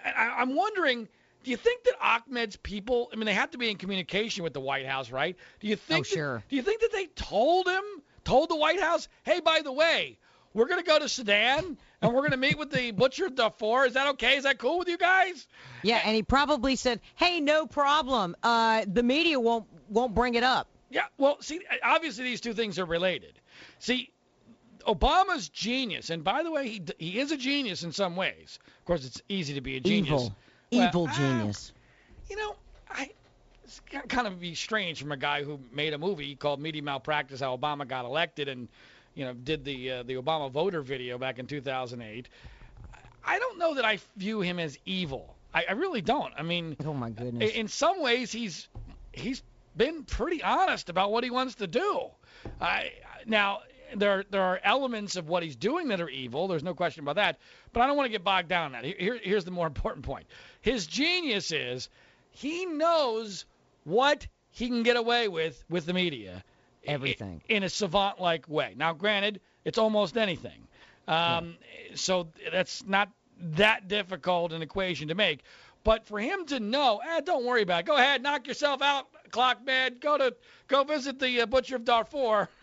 I, 0.05 0.37
I'm 0.39 0.55
wondering, 0.55 1.09
do 1.45 1.51
you 1.51 1.57
think 1.57 1.85
that 1.85 1.95
Ahmed's 2.01 2.57
people? 2.57 3.11
I 3.13 3.17
mean, 3.17 3.27
they 3.27 3.35
have 3.35 3.51
to 3.53 3.59
be 3.59 3.71
in 3.71 3.77
communication 3.77 4.45
with 4.45 4.53
the 4.53 4.61
White 4.61 4.87
House, 4.87 5.11
right? 5.11 5.37
Do 5.61 5.67
you 5.67 5.77
think? 5.77 6.07
that- 6.07 6.15
sure. 6.15 6.43
do 6.49 6.57
you 6.57 6.63
think 6.63 6.81
that 6.83 6.93
they 6.93 7.07
told 7.07 7.67
him, 7.67 7.83
told 8.25 8.49
the 8.49 8.57
White 8.57 8.81
House, 8.81 9.09
hey, 9.25 9.41
by 9.41 9.63
the 9.63 9.73
way, 9.73 10.19
we're 10.55 10.67
gonna 10.67 10.83
go 10.83 10.99
to 10.99 11.09
Sudan 11.09 11.79
and 12.01 12.15
we're 12.15 12.23
gonna 12.23 12.37
meet 12.37 12.59
with 12.59 12.71
the 12.71 12.91
butcher 12.93 13.27
of 13.27 13.35
Darfur? 13.35 13.87
Is 13.87 13.95
that 13.95 14.07
okay? 14.09 14.37
Is 14.37 14.45
that 14.45 14.59
cool 14.59 14.79
with 14.79 14.89
you 14.89 14.99
guys? 14.99 15.47
Yeah, 15.83 16.01
and 16.05 16.15
he 16.15 16.23
probably 16.23 16.77
said, 16.77 17.01
"Hey, 17.17 17.41
no 17.41 17.67
problem. 17.67 18.37
Uh, 18.43 18.85
the 18.87 19.03
media 19.03 19.41
won't 19.41 19.67
won't 19.89 20.15
bring 20.15 20.35
it 20.35 20.45
up." 20.45 20.69
Yeah, 20.91 21.05
well, 21.17 21.41
see, 21.41 21.61
obviously 21.83 22.25
these 22.25 22.43
two 22.43 22.53
things 22.53 22.79
are 22.79 22.85
related. 22.85 23.41
See, 23.79 24.13
Obama's 24.87 25.49
genius, 25.49 26.11
and 26.11 26.23
by 26.23 26.43
the 26.43 26.51
way, 26.51 26.69
he 26.69 26.83
he 26.99 27.19
is 27.19 27.33
a 27.33 27.37
genius 27.37 27.83
in 27.83 27.93
some 27.93 28.17
ways. 28.17 28.59
Of 28.81 28.85
course, 28.85 29.05
it's 29.07 29.23
easy 29.29 29.55
to 29.55 29.61
be 29.61 29.77
a 29.77 29.81
genius. 29.81 30.09
Evil, 30.09 30.37
Well, 30.73 30.89
evil 30.89 31.07
genius. 31.09 31.73
You 32.31 32.37
know, 32.37 32.57
I 32.91 33.11
it's 33.65 33.81
kind 34.09 34.27
of 34.27 34.41
be 34.41 34.55
strange 34.55 35.01
from 35.01 35.13
a 35.13 35.17
guy 35.17 35.43
who 35.45 35.61
made 35.73 35.93
a 35.95 35.99
movie 35.99 36.35
called 36.35 36.61
Media 36.61 36.83
Malpractice: 36.83 37.41
How 37.41 37.57
Obama 37.57 37.87
Got 37.87 38.05
Elected, 38.05 38.49
and 38.49 38.69
you 39.15 39.25
know 39.25 39.35
did 39.35 39.65
the 39.65 39.91
uh, 39.91 40.03
the 40.03 40.15
Obama 40.15 40.51
voter 40.51 40.83
video 40.83 41.19
back 41.19 41.39
in 41.39 41.47
2008. 41.47 42.29
I 43.25 43.39
don't 43.39 43.59
know 43.59 43.75
that 43.75 43.85
I 43.85 43.99
view 44.17 44.41
him 44.41 44.59
as 44.59 44.79
evil. 44.85 45.37
I, 45.55 45.65
I 45.69 45.73
really 45.73 46.01
don't. 46.01 46.33
I 46.37 46.43
mean, 46.43 46.77
Oh 46.85 46.95
my 46.95 47.11
goodness. 47.11 47.53
in 47.53 47.69
some 47.69 48.03
ways 48.03 48.33
he's 48.33 48.69
he's 49.13 49.43
been 49.77 50.05
pretty 50.05 50.43
honest 50.43 50.89
about 50.89 51.13
what 51.13 51.23
he 51.25 51.31
wants 51.31 51.57
to 51.57 51.67
do. 51.67 52.07
I 52.61 52.93
now 53.27 53.61
there 53.97 54.25
there 54.31 54.43
are 54.43 54.61
elements 54.65 55.17
of 55.17 55.29
what 55.29 55.43
he's 55.43 55.57
doing 55.57 55.89
that 55.89 56.01
are 56.01 56.09
evil. 56.09 56.49
There's 56.49 56.63
no 56.63 56.75
question 56.75 57.03
about 57.03 57.17
that. 57.17 57.39
But 57.73 57.83
I 57.83 57.87
don't 57.87 57.97
want 57.97 58.07
to 58.07 58.13
get 58.13 58.25
bogged 58.25 58.49
down 58.49 58.67
in 58.67 58.73
that. 58.73 58.85
Here, 58.85 59.19
here's 59.23 59.45
the 59.45 59.51
more 59.51 59.67
important 59.75 60.05
point. 60.05 60.27
His 60.61 60.87
genius 60.87 61.53
is 61.53 61.89
he 62.31 62.67
knows 62.67 63.45
what 63.85 64.27
he 64.51 64.69
can 64.69 64.83
get 64.83 64.97
away 64.97 65.29
with 65.29 65.63
with 65.69 65.87
the 65.87 65.93
media. 65.93 66.43
Everything. 66.85 67.41
in 67.49 67.63
a 67.63 67.69
savant-like 67.69 68.49
way. 68.49 68.75
Now, 68.77 68.93
granted, 68.93 69.41
it's 69.65 69.79
almost 69.79 70.17
anything. 70.17 70.67
Um, 71.07 71.57
So 71.95 72.27
that's 72.51 72.85
not 72.85 73.09
that 73.39 73.87
difficult 73.87 74.53
an 74.53 74.63
equation 74.63 75.07
to 75.09 75.15
make. 75.15 75.43
But 75.85 76.07
for 76.07 76.19
him 76.19 76.45
to 76.47 76.59
know, 76.59 77.01
eh, 77.09 77.21
don't 77.21 77.45
worry 77.45 77.63
about 77.63 77.81
it. 77.81 77.87
Go 77.87 77.97
ahead, 77.97 78.23
knock 78.23 78.47
yourself 78.49 78.83
out, 78.83 79.07
clock 79.31 79.65
man. 79.65 79.97
Go 80.01 80.19
to 80.19 80.35
go 80.69 80.83
visit 80.85 81.19
the 81.19 81.43
uh, 81.43 81.47
butcher 81.47 81.77
of 81.77 81.85
Darfur. 81.85 82.49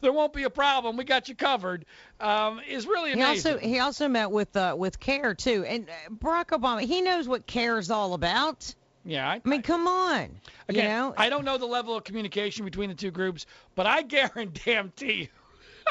There 0.00 0.12
won't 0.12 0.32
be 0.32 0.44
a 0.44 0.50
problem. 0.50 0.96
We 0.96 1.04
got 1.04 1.28
you 1.28 1.34
covered. 1.34 1.84
Um, 2.20 2.60
is 2.68 2.86
really 2.86 3.10
He 3.10 3.20
amazing. 3.20 3.52
also 3.54 3.66
he 3.66 3.78
also 3.78 4.08
met 4.08 4.30
with 4.30 4.56
uh, 4.56 4.74
with 4.78 4.98
CAIR 5.00 5.34
too, 5.34 5.64
and 5.66 5.88
uh, 5.88 6.10
Barack 6.10 6.46
Obama 6.48 6.80
he 6.80 7.00
knows 7.02 7.28
what 7.28 7.46
CAIR 7.46 7.78
is 7.78 7.90
all 7.90 8.14
about. 8.14 8.74
yeah, 9.04 9.28
I, 9.28 9.40
I 9.44 9.48
mean, 9.48 9.62
come 9.62 9.86
on, 9.86 10.40
Again, 10.68 10.82
you 10.84 10.88
know. 10.90 11.14
I 11.16 11.28
don't 11.28 11.44
know 11.44 11.56
the 11.58 11.66
level 11.66 11.96
of 11.96 12.04
communication 12.04 12.64
between 12.64 12.88
the 12.90 12.94
two 12.94 13.10
groups, 13.10 13.46
but 13.74 13.86
I 13.86 14.02
guarantee 14.64 15.12
you, 15.12 15.28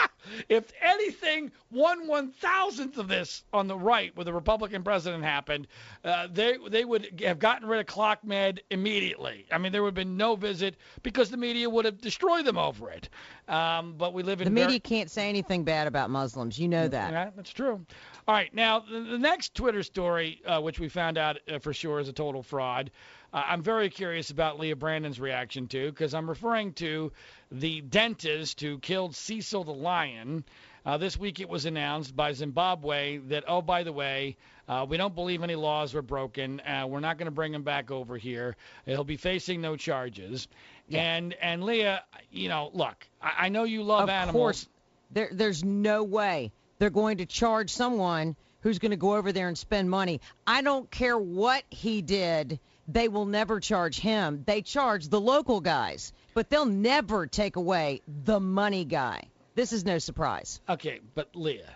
if 0.50 0.72
anything, 0.82 1.52
one 1.70 2.08
one 2.08 2.32
thousandth 2.32 2.98
of 2.98 3.08
this 3.08 3.44
on 3.54 3.68
the 3.68 3.78
right 3.78 4.16
with 4.16 4.26
the 4.26 4.34
Republican 4.34 4.84
president 4.84 5.24
happened, 5.24 5.68
uh, 6.04 6.28
they 6.32 6.58
they 6.70 6.86
would 6.86 7.22
have 7.22 7.40
gotten 7.40 7.68
rid 7.68 7.80
of 7.80 7.86
ClockMed 7.86 8.60
immediately. 8.70 9.46
I 9.52 9.58
mean, 9.58 9.72
there 9.72 9.82
would 9.84 9.90
have 9.90 9.96
been 9.96 10.18
no 10.18 10.36
visit 10.36 10.76
because 11.04 11.30
the 11.30 11.38
media 11.38 11.70
would 11.70 11.86
have 11.86 12.00
destroyed 12.02 12.46
them 12.46 12.58
over 12.58 12.90
it. 12.90 13.10
Um, 13.48 13.96
but 13.98 14.14
we 14.14 14.24
live 14.24 14.42
in 14.42 14.46
the 14.46 14.52
very- 14.52 14.68
media 14.68 14.80
can't 14.80 15.10
say 15.10 15.30
anything 15.30 15.64
bad 15.64 15.88
about 15.88 16.10
Muslims. 16.10 16.60
You 16.60 16.68
know 16.68 16.88
that. 16.88 17.12
yeah, 17.12 17.30
that's 17.36 17.52
true. 17.52 17.86
All 18.28 18.36
right, 18.36 18.54
now 18.54 18.80
the, 18.80 19.00
the 19.00 19.18
next 19.18 19.56
Twitter 19.56 19.84
story, 19.84 20.42
uh, 20.46 20.60
which 20.60 20.80
we 20.80 20.90
found 20.90 21.18
out 21.18 21.38
uh, 21.50 21.60
for 21.60 21.74
sure 21.74 22.00
is 22.00 22.10
a 22.10 22.14
total 22.14 22.44
fraud, 22.44 22.92
uh, 23.34 23.44
I'm 23.46 23.62
very 23.62 23.90
curious 23.90 24.30
about 24.30 24.60
Leah 24.60 24.76
Brandon's 24.76 25.20
reaction 25.20 25.68
to, 25.68 25.90
because 25.90 26.13
I'm 26.13 26.30
referring 26.30 26.74
to 26.74 27.12
the 27.52 27.82
dentist 27.82 28.62
who 28.62 28.80
killed 28.80 29.16
Cecil 29.16 29.63
the 29.63 29.74
lion. 29.74 30.44
Uh, 30.86 30.98
this 30.98 31.18
week 31.18 31.40
it 31.40 31.50
was 31.50 31.66
announced 31.66 32.16
by 32.16 32.32
Zimbabwe 32.32 33.18
that, 33.28 33.44
oh, 33.48 33.62
by 33.62 33.84
the 33.84 33.92
way, 33.92 34.38
uh, 34.70 34.86
we 34.88 34.98
don't 34.98 35.16
believe 35.16 35.44
any 35.44 35.56
laws 35.56 35.94
were 35.94 36.02
broken. 36.02 36.62
Uh, 36.62 36.86
we're 36.88 37.02
not 37.02 37.18
going 37.18 37.26
to 37.26 37.32
bring 37.32 37.54
him 37.54 37.63
back 37.63 37.92
over 37.92 38.18
here. 38.18 38.56
He'll 38.86 39.04
be 39.04 39.18
facing 39.18 39.62
no 39.62 39.76
charges. 39.76 40.48
And 40.90 41.34
and 41.42 41.66
Leah, 41.66 42.04
you 42.32 42.48
know, 42.48 42.72
look, 42.74 43.08
I, 43.22 43.46
I 43.46 43.50
know 43.50 43.66
you 43.66 43.84
love 43.84 44.04
of 44.04 44.10
animals. 44.10 44.34
course, 44.34 44.70
there 45.12 45.30
there's 45.32 45.63
no 45.63 46.04
way 46.04 46.54
they're 46.80 46.90
going 46.90 47.18
to 47.18 47.26
charge 47.26 47.70
someone 47.72 48.38
who's 48.62 48.80
going 48.80 48.92
to 48.92 48.98
go 48.98 49.16
over 49.16 49.34
there 49.34 49.50
and 49.50 49.58
spend 49.58 49.90
money. 49.90 50.22
I 50.46 50.62
don't 50.62 50.90
care 50.90 51.18
what 51.18 51.63
he 51.70 52.02
did. 52.02 52.60
They 52.88 53.08
will 53.08 53.26
never 53.26 53.60
charge 53.60 54.00
him. 54.00 54.43
They 54.45 54.62
charge 54.62 55.10
the 55.10 55.19
local 55.19 55.60
guys, 55.60 56.13
but 56.34 56.50
they'll 56.50 56.65
never 56.65 57.28
take 57.28 57.56
away 57.56 58.02
the 58.08 58.39
money 58.39 58.86
guy. 58.86 59.23
This 59.56 59.73
is 59.73 59.84
no 59.84 59.97
surprise. 59.97 60.62
Okay, 60.69 61.00
but 61.15 61.36
Leah, 61.36 61.76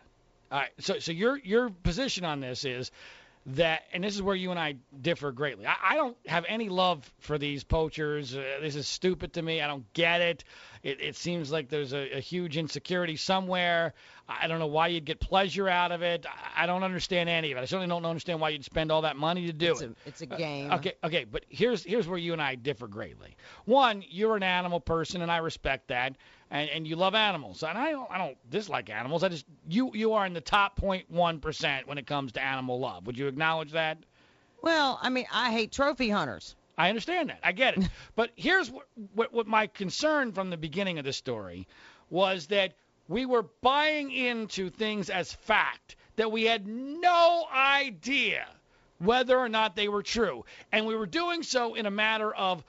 all 0.51 0.59
right. 0.59 0.69
So 0.79 0.99
so 0.99 1.11
your 1.11 1.37
your 1.37 1.69
position 1.69 2.25
on 2.25 2.39
this 2.39 2.63
is 2.63 2.91
that, 3.47 3.81
and 3.91 4.03
this 4.03 4.15
is 4.15 4.21
where 4.21 4.35
you 4.35 4.51
and 4.51 4.59
I 4.59 4.75
differ 5.01 5.31
greatly. 5.31 5.65
I, 5.65 5.75
I 5.83 5.95
don't 5.95 6.15
have 6.27 6.45
any 6.47 6.69
love 6.69 7.11
for 7.19 7.37
these 7.37 7.63
poachers. 7.63 8.35
Uh, 8.35 8.43
this 8.61 8.75
is 8.75 8.87
stupid 8.87 9.33
to 9.33 9.41
me. 9.41 9.61
I 9.61 9.67
don't 9.67 9.91
get 9.93 10.21
it. 10.21 10.43
It, 10.83 10.99
it 10.99 11.15
seems 11.15 11.51
like 11.51 11.69
there's 11.69 11.93
a, 11.93 12.17
a 12.17 12.19
huge 12.19 12.57
insecurity 12.57 13.15
somewhere. 13.15 13.93
I 14.27 14.47
don't 14.47 14.59
know 14.59 14.67
why 14.67 14.87
you'd 14.87 15.05
get 15.05 15.19
pleasure 15.19 15.67
out 15.67 15.91
of 15.91 16.01
it. 16.01 16.25
I, 16.55 16.65
don't 16.65 16.83
understand 16.83 17.29
any 17.29 17.51
of 17.51 17.57
it. 17.57 17.61
I 17.61 17.65
certainly 17.65 17.87
don't 17.87 18.05
understand 18.05 18.39
why 18.39 18.49
you'd 18.49 18.65
spend 18.65 18.91
all 18.91 19.01
that 19.03 19.15
money 19.15 19.45
to 19.47 19.53
do 19.53 19.71
It's 19.71 19.81
it. 19.81 19.89
a, 19.89 19.95
it's 20.05 20.21
a 20.21 20.25
game. 20.25 20.71
Uh, 20.71 20.77
okay, 20.77 20.93
okay, 21.03 21.25
but 21.25 21.43
here's 21.49 21.83
here's 21.83 22.07
where 22.07 22.17
you 22.17 22.33
and 22.33 22.41
I 22.41 22.55
differ 22.55 22.87
greatly. 22.87 23.35
One, 23.65 24.03
you're 24.09 24.35
an 24.35 24.43
animal 24.43 24.79
person, 24.79 25.21
and 25.21 25.31
I 25.31 25.37
respect 25.37 25.89
that, 25.89 26.15
and, 26.49 26.69
and 26.69 26.87
you 26.87 26.95
love 26.95 27.13
animals, 27.13 27.61
and 27.63 27.77
I 27.77 27.91
don't 27.91 28.09
I 28.09 28.17
don't 28.17 28.37
dislike 28.49 28.89
animals. 28.89 29.23
I 29.23 29.29
just 29.29 29.45
you 29.67 29.91
you 29.93 30.13
are 30.13 30.25
in 30.25 30.33
the 30.33 30.41
top 30.41 30.79
0.1 30.79 31.41
percent 31.41 31.87
when 31.87 31.97
it 31.97 32.07
comes 32.07 32.31
to 32.33 32.43
animal 32.43 32.79
love. 32.79 33.05
Would 33.05 33.17
you 33.17 33.27
acknowledge 33.27 33.71
that? 33.73 33.97
Well, 34.61 34.99
I 35.01 35.09
mean, 35.09 35.25
I 35.31 35.51
hate 35.51 35.71
trophy 35.71 36.09
hunters. 36.09 36.55
I 36.77 36.89
understand 36.89 37.29
that. 37.29 37.39
I 37.43 37.51
get 37.51 37.77
it. 37.77 37.89
but 38.15 38.31
here's 38.35 38.69
what, 38.69 38.87
what 39.13 39.33
what 39.33 39.47
my 39.47 39.67
concern 39.67 40.31
from 40.31 40.49
the 40.49 40.57
beginning 40.57 40.99
of 40.99 41.05
the 41.05 41.13
story 41.13 41.67
was 42.09 42.47
that 42.47 42.73
we 43.07 43.25
were 43.25 43.43
buying 43.61 44.11
into 44.11 44.69
things 44.69 45.09
as 45.09 45.33
fact 45.33 45.95
that 46.15 46.31
we 46.31 46.43
had 46.43 46.67
no 46.67 47.45
idea 47.53 48.47
whether 48.99 49.37
or 49.37 49.49
not 49.49 49.75
they 49.75 49.87
were 49.87 50.03
true. 50.03 50.45
And 50.71 50.85
we 50.85 50.95
were 50.95 51.07
doing 51.07 51.43
so 51.43 51.73
in 51.73 51.85
a 51.85 51.91
matter 51.91 52.33
of 52.33 52.63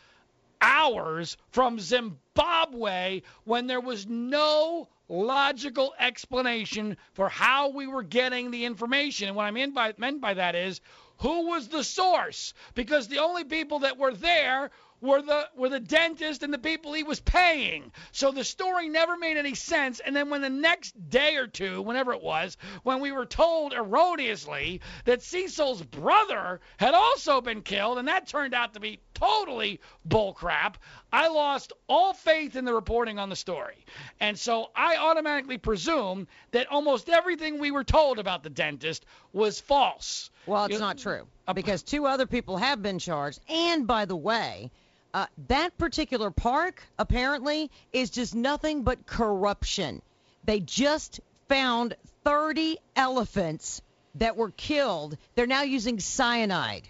hours 0.60 1.36
from 1.50 1.78
Zimbabwe 1.78 3.22
when 3.44 3.66
there 3.66 3.80
was 3.80 4.06
no 4.06 4.88
logical 5.08 5.92
explanation 5.98 6.96
for 7.12 7.28
how 7.28 7.68
we 7.68 7.86
were 7.86 8.02
getting 8.02 8.50
the 8.50 8.64
information. 8.64 9.28
And 9.28 9.36
what 9.36 9.44
I 9.44 9.50
mean 9.50 9.72
by, 9.72 9.92
meant 9.98 10.20
by 10.20 10.34
that 10.34 10.54
is 10.54 10.80
who 11.18 11.46
was 11.48 11.68
the 11.68 11.84
source? 11.84 12.54
Because 12.74 13.08
the 13.08 13.18
only 13.18 13.44
people 13.44 13.80
that 13.80 13.98
were 13.98 14.14
there 14.14 14.70
were 15.02 15.20
the 15.20 15.48
were 15.56 15.68
the 15.68 15.80
dentist 15.80 16.42
and 16.42 16.54
the 16.54 16.58
people 16.58 16.92
he 16.92 17.02
was 17.02 17.20
paying. 17.20 17.92
So 18.12 18.30
the 18.30 18.44
story 18.44 18.88
never 18.88 19.16
made 19.16 19.36
any 19.36 19.54
sense. 19.54 20.00
And 20.00 20.14
then 20.14 20.30
when 20.30 20.40
the 20.40 20.48
next 20.48 20.92
day 21.10 21.36
or 21.36 21.48
two, 21.48 21.82
whenever 21.82 22.12
it 22.12 22.22
was, 22.22 22.56
when 22.84 23.00
we 23.00 23.10
were 23.10 23.26
told 23.26 23.74
erroneously 23.74 24.80
that 25.04 25.22
Cecil's 25.22 25.82
brother 25.82 26.60
had 26.76 26.94
also 26.94 27.40
been 27.40 27.62
killed, 27.62 27.98
and 27.98 28.08
that 28.08 28.28
turned 28.28 28.54
out 28.54 28.74
to 28.74 28.80
be 28.80 29.00
totally 29.12 29.80
bullcrap, 30.08 30.76
I 31.12 31.28
lost 31.28 31.72
all 31.88 32.14
faith 32.14 32.56
in 32.56 32.64
the 32.64 32.72
reporting 32.72 33.18
on 33.18 33.28
the 33.28 33.36
story. 33.36 33.84
And 34.18 34.38
so 34.38 34.70
I 34.74 34.96
automatically 34.96 35.58
presume 35.58 36.26
that 36.52 36.68
almost 36.68 37.08
everything 37.08 37.58
we 37.58 37.70
were 37.70 37.84
told 37.84 38.18
about 38.18 38.42
the 38.42 38.50
dentist 38.50 39.04
was 39.32 39.60
false. 39.60 40.30
Well, 40.46 40.64
it's 40.64 40.74
You- 40.74 40.80
not 40.80 40.98
true 40.98 41.26
because 41.54 41.82
two 41.82 42.06
other 42.06 42.26
people 42.26 42.56
have 42.56 42.82
been 42.82 42.98
charged. 42.98 43.40
And 43.48 43.86
by 43.86 44.06
the 44.06 44.16
way, 44.16 44.70
uh, 45.12 45.26
that 45.48 45.76
particular 45.76 46.30
park 46.30 46.82
apparently 46.98 47.70
is 47.92 48.08
just 48.10 48.34
nothing 48.34 48.82
but 48.82 49.04
corruption. 49.04 50.00
They 50.44 50.60
just 50.60 51.20
found 51.48 51.94
30 52.24 52.78
elephants 52.96 53.82
that 54.14 54.36
were 54.36 54.50
killed. 54.50 55.16
They're 55.34 55.46
now 55.46 55.62
using 55.62 56.00
cyanide. 56.00 56.88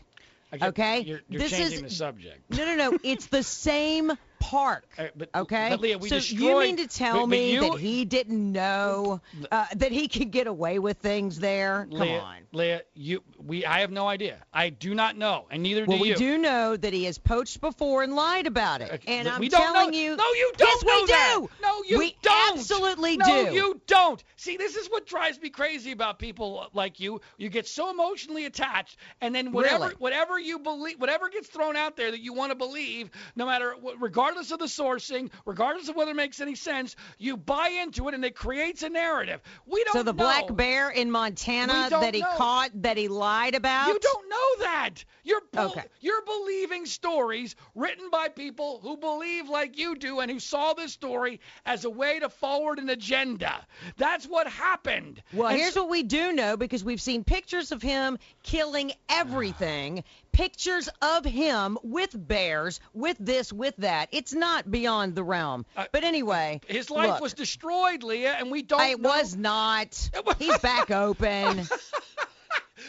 Okay, 0.61 1.01
You're, 1.01 1.21
you're 1.29 1.41
this 1.43 1.53
is- 1.53 1.59
changing 1.59 1.83
the 1.85 1.91
subject. 1.91 2.51
No, 2.51 2.65
no, 2.65 2.91
no. 2.91 2.99
It's 3.03 3.27
the 3.27 3.43
same 3.43 4.13
park. 4.53 4.85
Uh, 4.99 5.05
but, 5.17 5.31
Okay. 5.35 5.69
but 5.71 5.81
Leah, 5.81 5.97
we 5.99 6.09
so 6.11 6.17
destroyed, 6.17 6.41
you 6.43 6.59
mean 6.61 6.77
to 6.77 6.87
tell 6.87 7.21
but- 7.21 7.27
me 7.29 7.53
you- 7.55 7.61
that 7.63 7.79
he 7.81 8.05
didn't 8.05 8.53
know 8.53 9.21
uh, 9.51 9.65
that 9.77 9.93
he 9.93 10.09
could 10.09 10.31
get 10.31 10.47
away 10.47 10.79
with 10.79 10.99
things 10.99 11.39
there? 11.41 11.87
Come 11.91 12.01
Leah, 12.01 12.21
on. 12.21 12.37
Leah, 12.53 12.83
you, 12.95 13.23
we, 13.43 13.65
I 13.65 13.81
have 13.81 13.91
no 13.91 14.07
idea. 14.07 14.37
I 14.53 14.69
do 14.69 14.95
not 14.95 15.17
know, 15.17 15.47
and 15.51 15.63
neither 15.63 15.87
Well, 15.87 15.97
do 15.97 16.03
we 16.03 16.11
you. 16.11 16.17
do 16.17 16.37
know 16.37 16.77
that 16.77 16.93
he 16.93 17.05
has 17.05 17.17
poached 17.17 17.61
before 17.63 18.03
and 18.03 18.15
lied 18.15 18.47
about 18.47 18.83
it. 18.83 19.03
And 19.07 19.27
I'm 19.27 19.41
we 19.41 19.49
don't 19.49 19.63
telling 19.73 19.93
know. 19.93 19.97
you, 19.99 20.17
No, 20.17 20.25
you 20.33 20.53
don't 20.59 20.69
yes, 20.69 20.85
know 20.85 21.01
we 21.01 21.07
that. 21.07 21.35
do. 21.39 21.51
No, 21.63 21.83
you 21.89 21.99
we 21.99 22.17
don't. 22.21 22.59
absolutely 22.59 23.17
no, 23.17 23.25
do. 23.25 23.33
No, 23.45 23.51
you 23.53 23.81
don't. 23.87 24.23
See, 24.37 24.59
this 24.59 24.77
is 24.77 24.89
what 24.89 25.07
drives 25.07 25.41
me 25.41 25.49
crazy 25.49 25.93
about 25.93 26.19
people 26.19 26.67
like 26.75 27.01
you. 27.01 27.23
You 27.39 27.49
get 27.49 27.67
so 27.67 27.89
emotionally 27.91 28.45
attached, 28.45 28.99
and 29.23 29.35
then 29.35 29.53
whatever, 29.53 29.85
Really? 29.85 29.95
whatever 29.99 30.39
you 30.39 30.59
believe, 30.59 31.01
whatever 31.01 31.31
gets 31.31 31.49
thrown 31.49 31.75
out 31.77 31.97
there 31.97 32.11
that 32.11 32.21
you 32.21 32.35
want 32.35 32.51
to 32.51 32.55
believe, 32.57 33.11
no 33.35 33.47
matter, 33.47 33.75
what- 33.81 33.99
regardless 34.43 34.53
of 34.53 34.59
the 34.59 34.83
sourcing, 34.83 35.31
regardless 35.47 35.89
of 35.89 35.97
whether 35.97 36.11
it 36.11 36.15
makes 36.17 36.41
any 36.41 36.55
sense, 36.55 36.97
you 37.19 37.37
buy 37.37 37.69
into 37.69 38.09
it, 38.09 38.15
and 38.15 38.25
it 38.25 38.35
creates 38.35 38.83
a 38.83 38.89
narrative. 38.89 39.41
We 39.67 39.85
don't 39.85 39.93
so 39.93 40.03
the 40.03 40.13
know. 40.13 40.25
black 40.25 40.55
bear 40.57 40.91
in 40.91 41.11
Montana 41.11 41.89
that 41.91 42.15
he 42.15 42.21
know. 42.21 42.29
caught, 42.37 42.71
that 42.83 42.97
he 42.97 43.09
lied 43.09 43.55
about. 43.55 43.89
You 43.89 43.99
don't 44.01 44.29
know 44.29 44.65
that. 44.65 45.05
You're 45.25 45.43
bel- 45.53 45.67
Okay. 45.71 45.85
you're 46.01 46.23
believing 46.25 46.87
stories 46.87 47.55
written 47.75 48.11
by 48.11 48.29
people 48.29 48.81
who 48.83 48.97
believe 48.97 49.49
like 49.49 49.79
you 49.79 49.95
do 49.95 50.19
and 50.21 50.31
who 50.31 50.41
saw 50.41 50.73
this 50.75 50.93
story 50.93 51.41
as 51.65 51.85
a 51.85 51.91
way 51.91 52.19
to 52.19 52.29
forward 52.29 52.79
an 52.81 52.89
agenda. 52.91 53.65
That's 53.97 54.27
what 54.27 54.49
happened. 54.49 55.23
Well, 55.33 55.49
And 55.49 55.59
here's 55.59 55.75
so- 55.75 55.83
what 55.83 55.91
we 55.91 56.03
do 56.03 56.33
know 56.33 56.57
because 56.57 56.83
we've 56.83 57.01
seen 57.01 57.23
pictures 57.23 57.71
of 57.71 57.81
him 57.83 58.19
killing 58.43 58.93
everything. 59.09 60.03
Pictures 60.33 60.89
of 61.01 61.25
him 61.25 61.79
with 61.83 62.11
bears, 62.15 62.81
with 62.95 63.17
this, 63.21 63.53
with 63.53 63.77
that. 63.79 64.09
It's 64.13 64.33
not 64.33 64.71
beyond 64.71 65.15
the 65.15 65.23
realm. 65.23 65.67
Uh, 65.77 65.87
but 65.93 66.05
anyway, 66.05 66.61
his 66.67 66.91
life 66.91 67.11
look, 67.11 67.21
was 67.21 67.35
destroyed, 67.35 68.03
Leah, 68.03 68.37
and 68.39 68.51
we 68.51 68.63
don't 68.63 68.81
It 68.81 69.01
know. 69.01 69.11
was 69.11 69.37
not. 69.37 70.11
He's 70.39 70.59
back 70.59 70.91
open. 70.91 71.69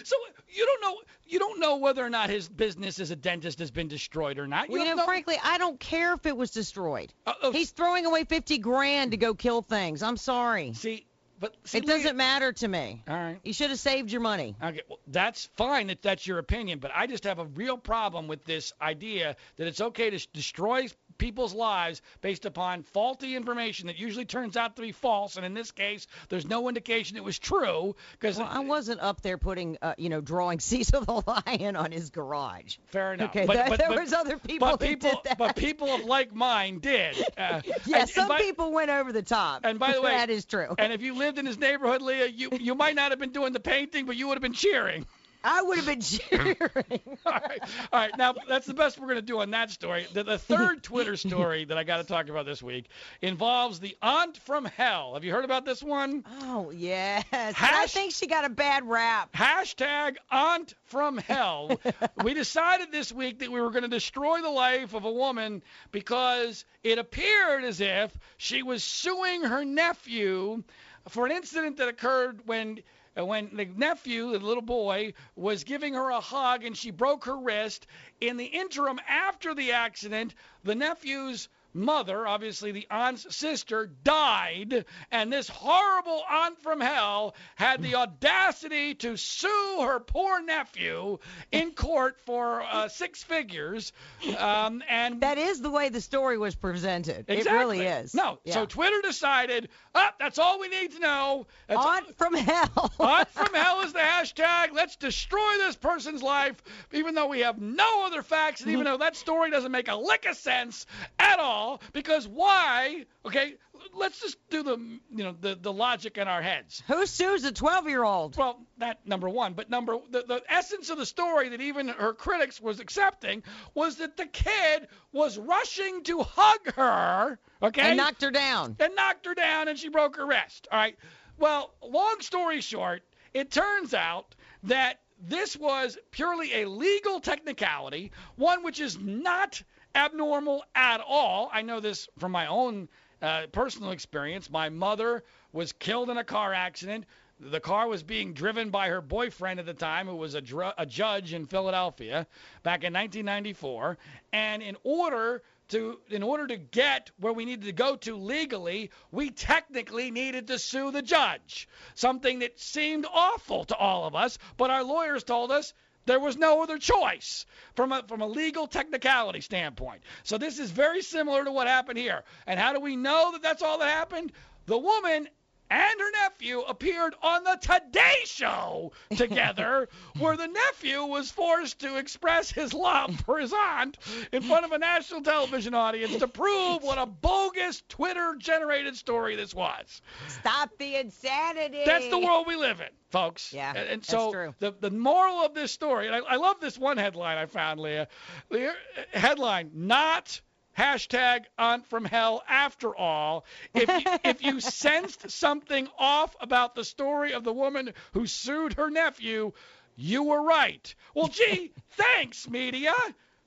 So 0.03 0.15
you 0.49 0.65
don't 0.65 0.81
know 0.81 1.01
you 1.27 1.39
don't 1.39 1.59
know 1.59 1.77
whether 1.77 2.03
or 2.03 2.09
not 2.09 2.29
his 2.29 2.49
business 2.49 2.99
as 2.99 3.11
a 3.11 3.15
dentist 3.15 3.59
has 3.59 3.69
been 3.71 3.87
destroyed 3.87 4.39
or 4.39 4.47
not. 4.47 4.67
You 4.67 4.73
Well, 4.73 4.81
you 4.81 4.87
don't 4.87 4.97
know, 4.97 5.05
frankly, 5.05 5.35
I 5.43 5.57
don't 5.57 5.79
care 5.79 6.13
if 6.13 6.25
it 6.25 6.35
was 6.35 6.51
destroyed. 6.51 7.13
Uh, 7.25 7.33
uh, 7.43 7.51
He's 7.51 7.71
throwing 7.71 8.05
away 8.05 8.23
50 8.23 8.57
grand 8.57 9.11
to 9.11 9.17
go 9.17 9.33
kill 9.33 9.61
things. 9.61 10.01
I'm 10.03 10.17
sorry. 10.17 10.73
see, 10.73 11.05
but 11.43 11.57
see, 11.65 11.79
It 11.79 11.85
doesn't 11.85 12.15
matter 12.15 12.53
to 12.53 12.67
me. 12.69 13.03
All 13.05 13.17
right. 13.17 13.37
You 13.43 13.51
should 13.51 13.69
have 13.69 13.77
saved 13.77 14.13
your 14.13 14.21
money. 14.21 14.55
Okay, 14.63 14.79
well, 14.87 14.99
that's 15.07 15.49
fine 15.57 15.87
that 15.87 16.01
that's 16.01 16.25
your 16.25 16.39
opinion, 16.39 16.79
but 16.79 16.91
I 16.95 17.05
just 17.05 17.25
have 17.25 17.37
a 17.37 17.43
real 17.43 17.77
problem 17.77 18.29
with 18.29 18.45
this 18.45 18.71
idea 18.81 19.35
that 19.57 19.67
it's 19.67 19.81
okay 19.81 20.09
to 20.09 20.27
destroy 20.31 20.87
people's 21.17 21.53
lives 21.53 22.01
based 22.21 22.45
upon 22.45 22.83
faulty 22.83 23.35
information 23.35 23.87
that 23.87 23.97
usually 23.97 24.25
turns 24.25 24.57
out 24.57 24.75
to 24.75 24.81
be 24.81 24.91
false, 24.91 25.35
and 25.35 25.45
in 25.45 25.53
this 25.53 25.71
case, 25.71 26.07
there's 26.29 26.45
no 26.45 26.67
indication 26.67 27.17
it 27.17 27.23
was 27.23 27.39
true 27.39 27.95
because 28.13 28.37
Well, 28.37 28.47
I 28.49 28.59
wasn't 28.59 29.01
up 29.01 29.21
there 29.21 29.37
putting, 29.37 29.77
uh, 29.81 29.93
you 29.97 30.09
know, 30.09 30.21
drawing 30.21 30.59
Cecil 30.61 31.01
the 31.01 31.23
lion 31.47 31.75
on 31.75 31.91
his 31.91 32.09
garage. 32.09 32.77
fair 32.87 33.13
enough. 33.13 33.29
Okay, 33.29 33.45
but, 33.45 33.53
there, 33.53 33.69
but, 33.69 33.79
there 33.79 33.89
but, 33.89 33.99
was 33.99 34.13
other 34.13 34.37
people 34.37 34.69
but 34.69 34.81
who 34.81 34.87
people, 34.87 35.09
did 35.11 35.19
that. 35.25 35.37
but 35.37 35.55
people 35.55 35.89
of 35.93 36.05
like 36.05 36.33
mind 36.33 36.81
did. 36.81 37.15
Uh, 37.35 37.61
yeah, 37.85 38.01
and- 38.01 38.09
some 38.09 38.23
and 38.23 38.29
by, 38.29 38.37
people 38.37 38.71
went 38.71 38.89
over 38.89 39.11
the 39.11 39.21
top. 39.21 39.61
And 39.63 39.79
by 39.79 39.93
the 39.93 40.01
way, 40.01 40.11
that 40.11 40.29
is 40.29 40.45
true. 40.45 40.75
And 40.77 40.93
if 40.93 41.01
you 41.01 41.15
lived 41.33 41.39
in 41.39 41.45
his 41.47 41.57
neighborhood, 41.57 42.03
Leah, 42.03 42.27
you 42.27 42.49
you 42.59 42.75
might 42.75 42.95
not 42.95 43.11
have 43.11 43.19
been 43.19 43.31
doing 43.31 43.53
the 43.53 43.59
painting, 43.59 44.05
but 44.05 44.15
you 44.15 44.27
would 44.27 44.35
have 44.35 44.41
been 44.41 44.53
cheering. 44.53 45.05
I 45.45 45.61
would 45.61 45.77
have 45.77 45.85
been 45.85 45.99
cheering. 45.99 47.01
All 47.25 47.33
right, 47.33 47.59
all 47.91 47.99
right. 47.99 48.17
Now 48.17 48.33
that's 48.47 48.65
the 48.65 48.73
best 48.73 48.97
we're 48.97 49.07
going 49.07 49.17
to 49.17 49.21
do 49.21 49.41
on 49.41 49.51
that 49.51 49.71
story. 49.71 50.07
The, 50.13 50.23
the 50.23 50.37
third 50.37 50.83
Twitter 50.83 51.17
story 51.17 51.65
that 51.65 51.77
I 51.77 51.83
got 51.83 51.97
to 51.97 52.05
talk 52.05 52.29
about 52.29 52.45
this 52.45 52.63
week 52.63 52.87
involves 53.21 53.81
the 53.81 53.97
aunt 54.01 54.37
from 54.37 54.63
hell. 54.63 55.15
Have 55.15 55.25
you 55.25 55.33
heard 55.33 55.43
about 55.43 55.65
this 55.65 55.83
one? 55.83 56.23
oh 56.43 56.71
yes. 56.71 57.25
And 57.33 57.55
I 57.59 57.87
think 57.87 58.13
she 58.13 58.27
got 58.27 58.45
a 58.45 58.49
bad 58.49 58.87
rap. 58.87 59.33
Hashtag 59.33 60.15
aunt 60.31 60.75
from 60.85 61.17
hell. 61.17 61.77
we 62.23 62.33
decided 62.33 62.93
this 62.93 63.11
week 63.11 63.39
that 63.39 63.51
we 63.51 63.59
were 63.59 63.71
going 63.71 63.83
to 63.83 63.89
destroy 63.89 64.41
the 64.41 64.49
life 64.49 64.93
of 64.93 65.03
a 65.03 65.11
woman 65.11 65.61
because 65.91 66.63
it 66.83 66.99
appeared 66.99 67.65
as 67.65 67.81
if 67.81 68.17
she 68.37 68.63
was 68.63 68.81
suing 68.81 69.43
her 69.43 69.65
nephew 69.65 70.63
for 71.09 71.25
an 71.25 71.31
incident 71.31 71.77
that 71.77 71.87
occurred 71.87 72.47
when 72.47 72.79
uh, 73.17 73.25
when 73.25 73.55
the 73.55 73.65
nephew, 73.65 74.31
the 74.31 74.39
little 74.39 74.63
boy, 74.63 75.13
was 75.35 75.63
giving 75.63 75.93
her 75.93 76.09
a 76.09 76.19
hug 76.19 76.63
and 76.63 76.75
she 76.75 76.89
broke 76.89 77.25
her 77.25 77.37
wrist. 77.37 77.85
In 78.21 78.37
the 78.37 78.45
interim 78.45 78.99
after 79.07 79.53
the 79.53 79.71
accident, 79.73 80.33
the 80.63 80.75
nephew's 80.75 81.47
mother, 81.73 82.27
obviously 82.27 82.71
the 82.71 82.87
aunt's 82.89 83.35
sister, 83.35 83.89
died, 84.03 84.85
and 85.11 85.31
this 85.31 85.47
horrible 85.47 86.21
aunt 86.29 86.61
from 86.61 86.79
hell 86.81 87.35
had 87.55 87.81
the 87.81 87.95
audacity 87.95 88.95
to 88.95 89.17
sue 89.17 89.79
her 89.81 89.99
poor 89.99 90.41
nephew 90.41 91.17
in 91.51 91.71
court 91.71 92.19
for 92.25 92.61
uh, 92.61 92.87
six 92.87 93.23
figures. 93.23 93.91
Um, 94.37 94.83
and 94.89 95.21
That 95.21 95.37
is 95.37 95.61
the 95.61 95.69
way 95.69 95.89
the 95.89 96.01
story 96.01 96.37
was 96.37 96.55
presented. 96.55 97.25
exactly. 97.27 97.39
It 97.39 97.53
really 97.59 97.79
is. 97.85 98.13
No, 98.13 98.39
Yeah. 98.43 98.53
so 98.53 98.65
Twitter 98.65 99.01
decided, 99.01 99.69
oh, 99.95 100.09
that's 100.19 100.39
all 100.39 100.59
we 100.59 100.67
need 100.67 100.91
to 100.93 100.99
know. 100.99 101.47
That's 101.67 101.85
Aunt 101.85 102.17
from 102.17 102.33
hell. 102.35 102.91
Aunt 102.99 103.29
from 103.29 103.53
hell 103.53 103.81
is 103.81 103.93
the 103.93 103.99
hashtag. 103.99 104.73
Let's 104.73 104.95
destroy 104.95 105.57
this 105.57 105.75
person's 105.75 106.21
life, 106.23 106.61
even 106.91 107.15
though 107.15 107.27
we 107.27 107.41
have 107.41 107.59
no 107.59 108.05
other 108.05 108.21
facts, 108.21 108.61
and 108.61 108.71
even 108.71 108.85
though 108.85 108.97
that 108.97 109.15
story 109.15 109.49
doesn't 109.51 109.71
make 109.71 109.87
a 109.87 109.95
lick 109.95 110.25
of 110.25 110.35
sense 110.35 110.85
at 111.19 111.39
all. 111.39 111.62
All 111.63 111.81
because 111.93 112.27
why? 112.27 113.05
Okay, 113.25 113.55
let's 113.93 114.19
just 114.21 114.37
do 114.49 114.63
the 114.63 114.77
you 114.77 115.23
know 115.23 115.35
the 115.39 115.55
the 115.55 115.71
logic 115.71 116.17
in 116.17 116.27
our 116.27 116.41
heads. 116.41 116.83
Who 116.87 117.05
sues 117.05 117.43
a 117.45 117.51
12-year-old? 117.51 118.37
Well, 118.37 118.59
that 118.79 119.05
number 119.07 119.29
one, 119.29 119.53
but 119.53 119.69
number 119.69 119.97
the, 120.11 120.23
the 120.27 120.41
essence 120.49 120.89
of 120.89 120.97
the 120.97 121.05
story 121.05 121.49
that 121.49 121.61
even 121.61 121.87
her 121.87 122.13
critics 122.13 122.59
was 122.61 122.79
accepting 122.79 123.43
was 123.73 123.97
that 123.97 124.17
the 124.17 124.25
kid 124.25 124.87
was 125.11 125.37
rushing 125.37 126.03
to 126.03 126.23
hug 126.23 126.73
her, 126.75 127.39
okay, 127.61 127.81
And 127.81 127.97
knocked 127.97 128.21
her 128.21 128.31
down. 128.31 128.75
and 128.79 128.95
knocked 128.95 129.25
her 129.25 129.33
down, 129.35 129.67
and 129.67 129.77
she 129.79 129.89
broke 129.89 130.17
her 130.17 130.25
wrist. 130.25 130.67
All 130.71 130.77
right. 130.77 130.97
Well, 131.37 131.73
long 131.81 132.17
story 132.21 132.61
short, 132.61 133.01
it 133.33 133.51
turns 133.51 133.93
out 133.93 134.35
that 134.63 134.99
this 135.25 135.55
was 135.55 135.97
purely 136.11 136.61
a 136.61 136.65
legal 136.69 137.19
technicality, 137.19 138.11
one 138.35 138.63
which 138.63 138.79
is 138.79 138.97
not 138.99 139.61
abnormal 139.95 140.63
at 140.75 141.01
all. 141.01 141.49
I 141.51 141.61
know 141.61 141.79
this 141.79 142.07
from 142.17 142.31
my 142.31 142.47
own 142.47 142.89
uh, 143.21 143.47
personal 143.51 143.91
experience. 143.91 144.49
My 144.49 144.69
mother 144.69 145.23
was 145.51 145.71
killed 145.71 146.09
in 146.09 146.17
a 146.17 146.23
car 146.23 146.53
accident. 146.53 147.05
The 147.39 147.59
car 147.59 147.87
was 147.87 148.03
being 148.03 148.33
driven 148.33 148.69
by 148.69 148.89
her 148.89 149.01
boyfriend 149.01 149.59
at 149.59 149.65
the 149.65 149.73
time, 149.73 150.07
who 150.07 150.15
was 150.15 150.35
a, 150.35 150.41
dr- 150.41 150.75
a 150.77 150.85
judge 150.85 151.33
in 151.33 151.45
Philadelphia 151.45 152.27
back 152.63 152.83
in 152.83 152.93
1994. 152.93 153.97
And 154.31 154.61
in 154.61 154.77
order 154.83 155.41
to 155.69 155.99
in 156.09 156.23
order 156.23 156.47
to 156.47 156.57
get 156.57 157.09
where 157.19 157.33
we 157.33 157.45
needed 157.45 157.65
to 157.65 157.71
go 157.71 157.95
to 157.95 158.15
legally, 158.15 158.91
we 159.11 159.31
technically 159.31 160.11
needed 160.11 160.47
to 160.47 160.59
sue 160.59 160.91
the 160.91 161.01
judge. 161.01 161.67
Something 161.95 162.39
that 162.39 162.59
seemed 162.59 163.05
awful 163.11 163.63
to 163.65 163.75
all 163.75 164.05
of 164.05 164.15
us, 164.15 164.37
but 164.57 164.69
our 164.69 164.83
lawyers 164.83 165.23
told 165.23 165.51
us 165.51 165.73
there 166.05 166.19
was 166.19 166.37
no 166.37 166.61
other 166.61 166.77
choice 166.77 167.45
from 167.75 167.91
a 167.91 168.03
from 168.07 168.21
a 168.21 168.27
legal 168.27 168.67
technicality 168.67 169.41
standpoint. 169.41 170.03
So 170.23 170.37
this 170.37 170.59
is 170.59 170.71
very 170.71 171.01
similar 171.01 171.43
to 171.43 171.51
what 171.51 171.67
happened 171.67 171.97
here. 171.97 172.23
And 172.47 172.59
how 172.59 172.73
do 172.73 172.79
we 172.79 172.95
know 172.95 173.31
that 173.33 173.41
that's 173.41 173.61
all 173.61 173.79
that 173.79 173.89
happened? 173.89 174.31
The 174.65 174.77
woman 174.77 175.27
and 175.73 175.99
her 175.99 176.11
nephew 176.11 176.59
appeared 176.59 177.15
on 177.23 177.43
the 177.43 177.57
Today 177.59 178.17
Show 178.25 178.91
together, 179.15 179.89
where 180.19 180.37
the 180.37 180.47
nephew 180.47 181.03
was 181.03 181.31
forced 181.31 181.79
to 181.79 181.97
express 181.97 182.51
his 182.51 182.73
love 182.73 183.19
for 183.21 183.39
his 183.39 183.51
aunt 183.53 183.97
in 184.31 184.43
front 184.43 184.65
of 184.65 184.71
a 184.71 184.77
national 184.77 185.21
television 185.21 185.73
audience 185.73 186.17
to 186.17 186.27
prove 186.27 186.83
what 186.83 186.99
a 186.99 187.07
bogus 187.07 187.81
Twitter 187.89 188.35
generated 188.37 188.95
story 188.95 189.35
this 189.35 189.53
was. 189.55 190.01
Stop 190.27 190.69
the 190.77 190.95
insanity. 190.95 191.81
That's 191.85 192.07
the 192.09 192.19
world 192.19 192.45
we 192.45 192.55
live 192.55 192.79
in, 192.79 192.89
folks. 193.09 193.51
Yeah, 193.51 193.69
And, 193.69 193.77
and 193.89 194.01
that's 194.01 194.09
so 194.09 194.31
true. 194.31 194.53
the 194.59 194.75
the 194.79 194.91
moral 194.91 195.37
of 195.43 195.55
this 195.55 195.71
story, 195.71 196.05
and 196.07 196.15
I, 196.15 196.19
I 196.19 196.35
love 196.35 196.59
this 196.59 196.77
one 196.77 196.97
headline 196.97 197.37
I 197.37 197.47
found, 197.47 197.79
Leah. 197.79 198.07
The 198.49 198.69
uh, 198.69 198.73
headline: 199.13 199.71
Not 199.73 200.39
hashtag 200.77 201.45
aunt 201.57 201.85
from 201.87 202.05
hell 202.05 202.43
after 202.47 202.95
all. 202.95 203.45
If 203.73 203.89
you, 203.89 204.11
if 204.23 204.43
you 204.43 204.59
sensed 204.59 205.29
something 205.31 205.87
off 205.97 206.35
about 206.39 206.75
the 206.75 206.83
story 206.83 207.33
of 207.33 207.43
the 207.43 207.53
woman 207.53 207.93
who 208.13 208.27
sued 208.27 208.73
her 208.73 208.89
nephew, 208.89 209.53
you 209.95 210.23
were 210.23 210.41
right. 210.41 210.93
Well, 211.13 211.27
gee, 211.27 211.71
thanks, 211.91 212.49
media. 212.49 212.93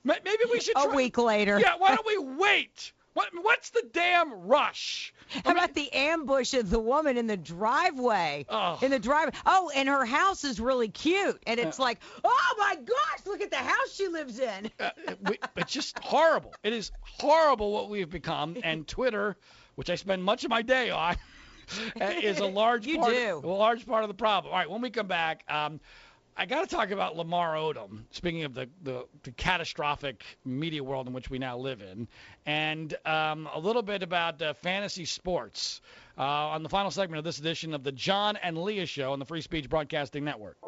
Maybe 0.05 0.45
we 0.51 0.61
should 0.61 0.77
try. 0.77 0.85
A 0.85 0.95
week 0.95 1.19
later. 1.19 1.59
Yeah, 1.59 1.75
why 1.79 1.95
don't 1.95 2.07
we 2.07 2.19
wait? 2.19 2.93
What, 3.17 3.31
what's 3.41 3.71
the 3.71 3.83
damn 3.95 4.31
rush? 4.47 5.15
How 5.43 5.53
about 5.53 5.73
the 5.73 5.91
ambush 5.91 6.53
of 6.53 6.69
the 6.69 6.79
woman 6.79 7.17
in 7.17 7.27
the 7.27 7.37
driveway? 7.39 8.45
Oh. 8.51 8.79
In 8.83 8.91
the 8.91 8.99
driveway. 8.99 9.33
Oh, 9.47 9.71
and 9.75 9.89
her 9.89 10.05
house 10.05 10.45
is 10.45 10.61
really 10.61 10.89
cute. 10.89 11.43
And 11.47 11.59
it's 11.59 11.79
like, 11.79 11.99
oh 12.23 12.55
my 12.59 12.75
gosh, 12.75 13.25
look 13.25 13.41
at 13.41 13.51
the 13.51 13.57
house 13.57 13.95
she 13.95 14.09
lives 14.09 14.39
in. 14.39 14.71
uh, 14.79 14.91
we, 15.27 15.39
it's 15.57 15.73
just 15.73 15.99
horrible. 16.01 16.53
It 16.63 16.75
is 16.75 16.93
horrible 17.01 17.73
what 17.73 17.89
we've 17.89 18.11
become, 18.11 18.59
and 18.63 18.87
Twitter, 18.87 19.39
which 19.77 19.89
I 19.89 19.95
spend 19.95 20.23
much 20.23 20.45
of 20.45 20.51
my 20.51 20.61
day 20.61 20.91
on, 20.91 21.17
uh, 21.99 22.05
is 22.23 22.41
a 22.41 22.45
large 22.47 22.87
You 22.87 22.99
part, 22.99 23.15
do. 23.15 23.41
a 23.43 23.47
large 23.49 23.87
part 23.87 24.05
of 24.05 24.09
the 24.09 24.15
problem. 24.15 24.53
All 24.53 24.59
right, 24.59 24.69
when 24.69 24.83
we 24.83 24.91
come 24.91 25.07
back, 25.07 25.43
um, 25.49 25.81
I 26.39 26.45
got 26.45 26.69
to 26.69 26.77
talk 26.77 26.91
about 26.91 27.17
Lamar 27.17 27.55
Odom. 27.55 28.03
Speaking 28.11 28.45
of 28.45 28.53
the, 28.53 28.69
the, 28.83 29.07
the 29.23 29.33
catastrophic 29.33 30.23
media 30.45 30.85
world 30.85 31.07
in 31.07 31.15
which 31.15 31.31
we 31.31 31.39
now 31.39 31.57
live 31.57 31.81
in, 31.81 32.07
and 32.45 32.95
um, 33.07 33.49
a 33.55 33.59
little 33.59 33.81
bit 33.81 34.03
about 34.03 34.43
uh, 34.43 34.53
fantasy 34.53 35.07
sports 35.07 35.81
uh, 36.19 36.23
on 36.23 36.63
the 36.63 36.69
final 36.69 36.91
segment 36.91 37.19
of 37.19 37.25
this 37.25 37.39
edition 37.39 37.73
of 37.73 37.85
the 37.85 37.93
John 37.93 38.37
and 38.37 38.59
Leah 38.59 38.85
Show 38.85 39.13
on 39.13 39.19
the 39.19 39.25
Free 39.25 39.41
Speech 39.41 39.71
Broadcasting 39.71 40.25
Network. 40.25 40.59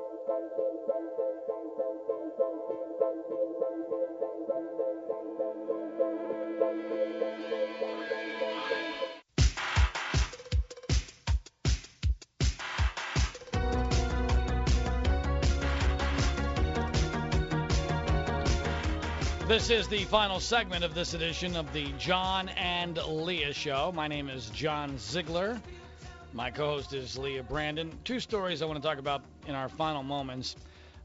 Is 19.78 19.86
the 19.86 20.04
final 20.06 20.40
segment 20.40 20.82
of 20.82 20.92
this 20.92 21.14
edition 21.14 21.54
of 21.54 21.72
the 21.72 21.92
John 22.00 22.48
and 22.48 22.96
Leah 22.96 23.52
Show. 23.52 23.92
My 23.94 24.08
name 24.08 24.28
is 24.28 24.50
John 24.50 24.98
Ziegler. 24.98 25.60
My 26.32 26.50
co 26.50 26.66
host 26.66 26.94
is 26.94 27.16
Leah 27.16 27.44
Brandon. 27.44 27.96
Two 28.02 28.18
stories 28.18 28.60
I 28.60 28.64
want 28.64 28.82
to 28.82 28.88
talk 28.88 28.98
about 28.98 29.22
in 29.46 29.54
our 29.54 29.68
final 29.68 30.02
moments. 30.02 30.56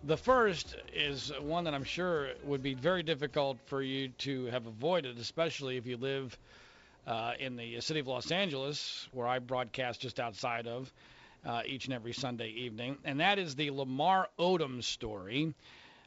The 0.06 0.18
first 0.18 0.76
is 0.92 1.32
one 1.40 1.66
that 1.66 1.76
I'm 1.76 1.84
sure 1.84 2.30
would 2.46 2.64
be 2.64 2.74
very 2.74 3.04
difficult 3.04 3.60
for 3.68 3.84
you 3.84 4.08
to 4.08 4.46
have 4.46 4.66
avoided, 4.66 5.20
especially 5.20 5.78
if 5.78 5.86
you 5.86 5.98
live 5.98 6.36
uh, 7.06 7.34
in 7.40 7.56
the 7.56 7.80
city 7.80 8.00
of 8.00 8.08
Los 8.08 8.32
Angeles, 8.32 9.08
where 9.12 9.28
I 9.28 9.38
broadcast 9.38 10.02
just 10.02 10.20
outside 10.20 10.66
of 10.66 10.92
uh, 11.46 11.62
each 11.68 11.86
and 11.86 11.94
every 11.94 12.14
Sunday 12.14 12.50
evening, 12.50 12.98
and 13.06 13.20
that 13.20 13.38
is 13.38 13.54
the 13.54 13.70
Lamar 13.70 14.30
Odom 14.40 14.84
story 14.84 15.54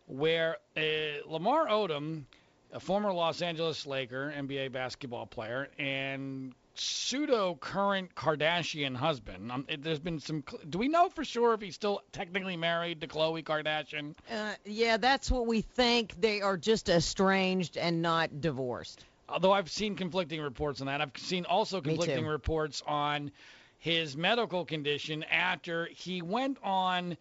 where 0.06 0.56
uh, 0.76 0.80
Lamar 1.26 1.66
Odom, 1.66 2.24
a 2.72 2.80
former 2.80 3.12
Los 3.12 3.42
Angeles 3.42 3.86
Laker 3.86 4.32
NBA 4.36 4.72
basketball 4.72 5.26
player, 5.26 5.68
and 5.78 6.54
pseudo 6.74 7.54
current 7.54 8.14
Kardashian 8.14 8.94
husband. 8.94 9.50
Um, 9.50 9.64
it, 9.68 9.82
there's 9.82 9.98
been 9.98 10.20
some. 10.20 10.44
Do 10.68 10.78
we 10.78 10.88
know 10.88 11.08
for 11.08 11.24
sure 11.24 11.54
if 11.54 11.60
he's 11.60 11.74
still 11.74 12.02
technically 12.12 12.56
married 12.56 13.00
to 13.00 13.06
Khloe 13.06 13.42
Kardashian? 13.42 14.14
Uh, 14.30 14.54
yeah, 14.64 14.96
that's 14.96 15.30
what 15.30 15.46
we 15.46 15.60
think. 15.62 16.20
They 16.20 16.40
are 16.42 16.56
just 16.56 16.88
estranged 16.88 17.76
and 17.76 18.02
not 18.02 18.40
divorced. 18.40 19.04
Although 19.28 19.52
I've 19.52 19.70
seen 19.70 19.96
conflicting 19.96 20.40
reports 20.40 20.80
on 20.80 20.86
that. 20.86 21.00
I've 21.00 21.16
seen 21.16 21.46
also 21.46 21.80
conflicting 21.80 22.26
reports 22.26 22.82
on 22.86 23.32
his 23.78 24.16
medical 24.16 24.64
condition 24.64 25.24
after 25.24 25.86
he 25.86 26.22
went 26.22 26.58
on. 26.62 27.16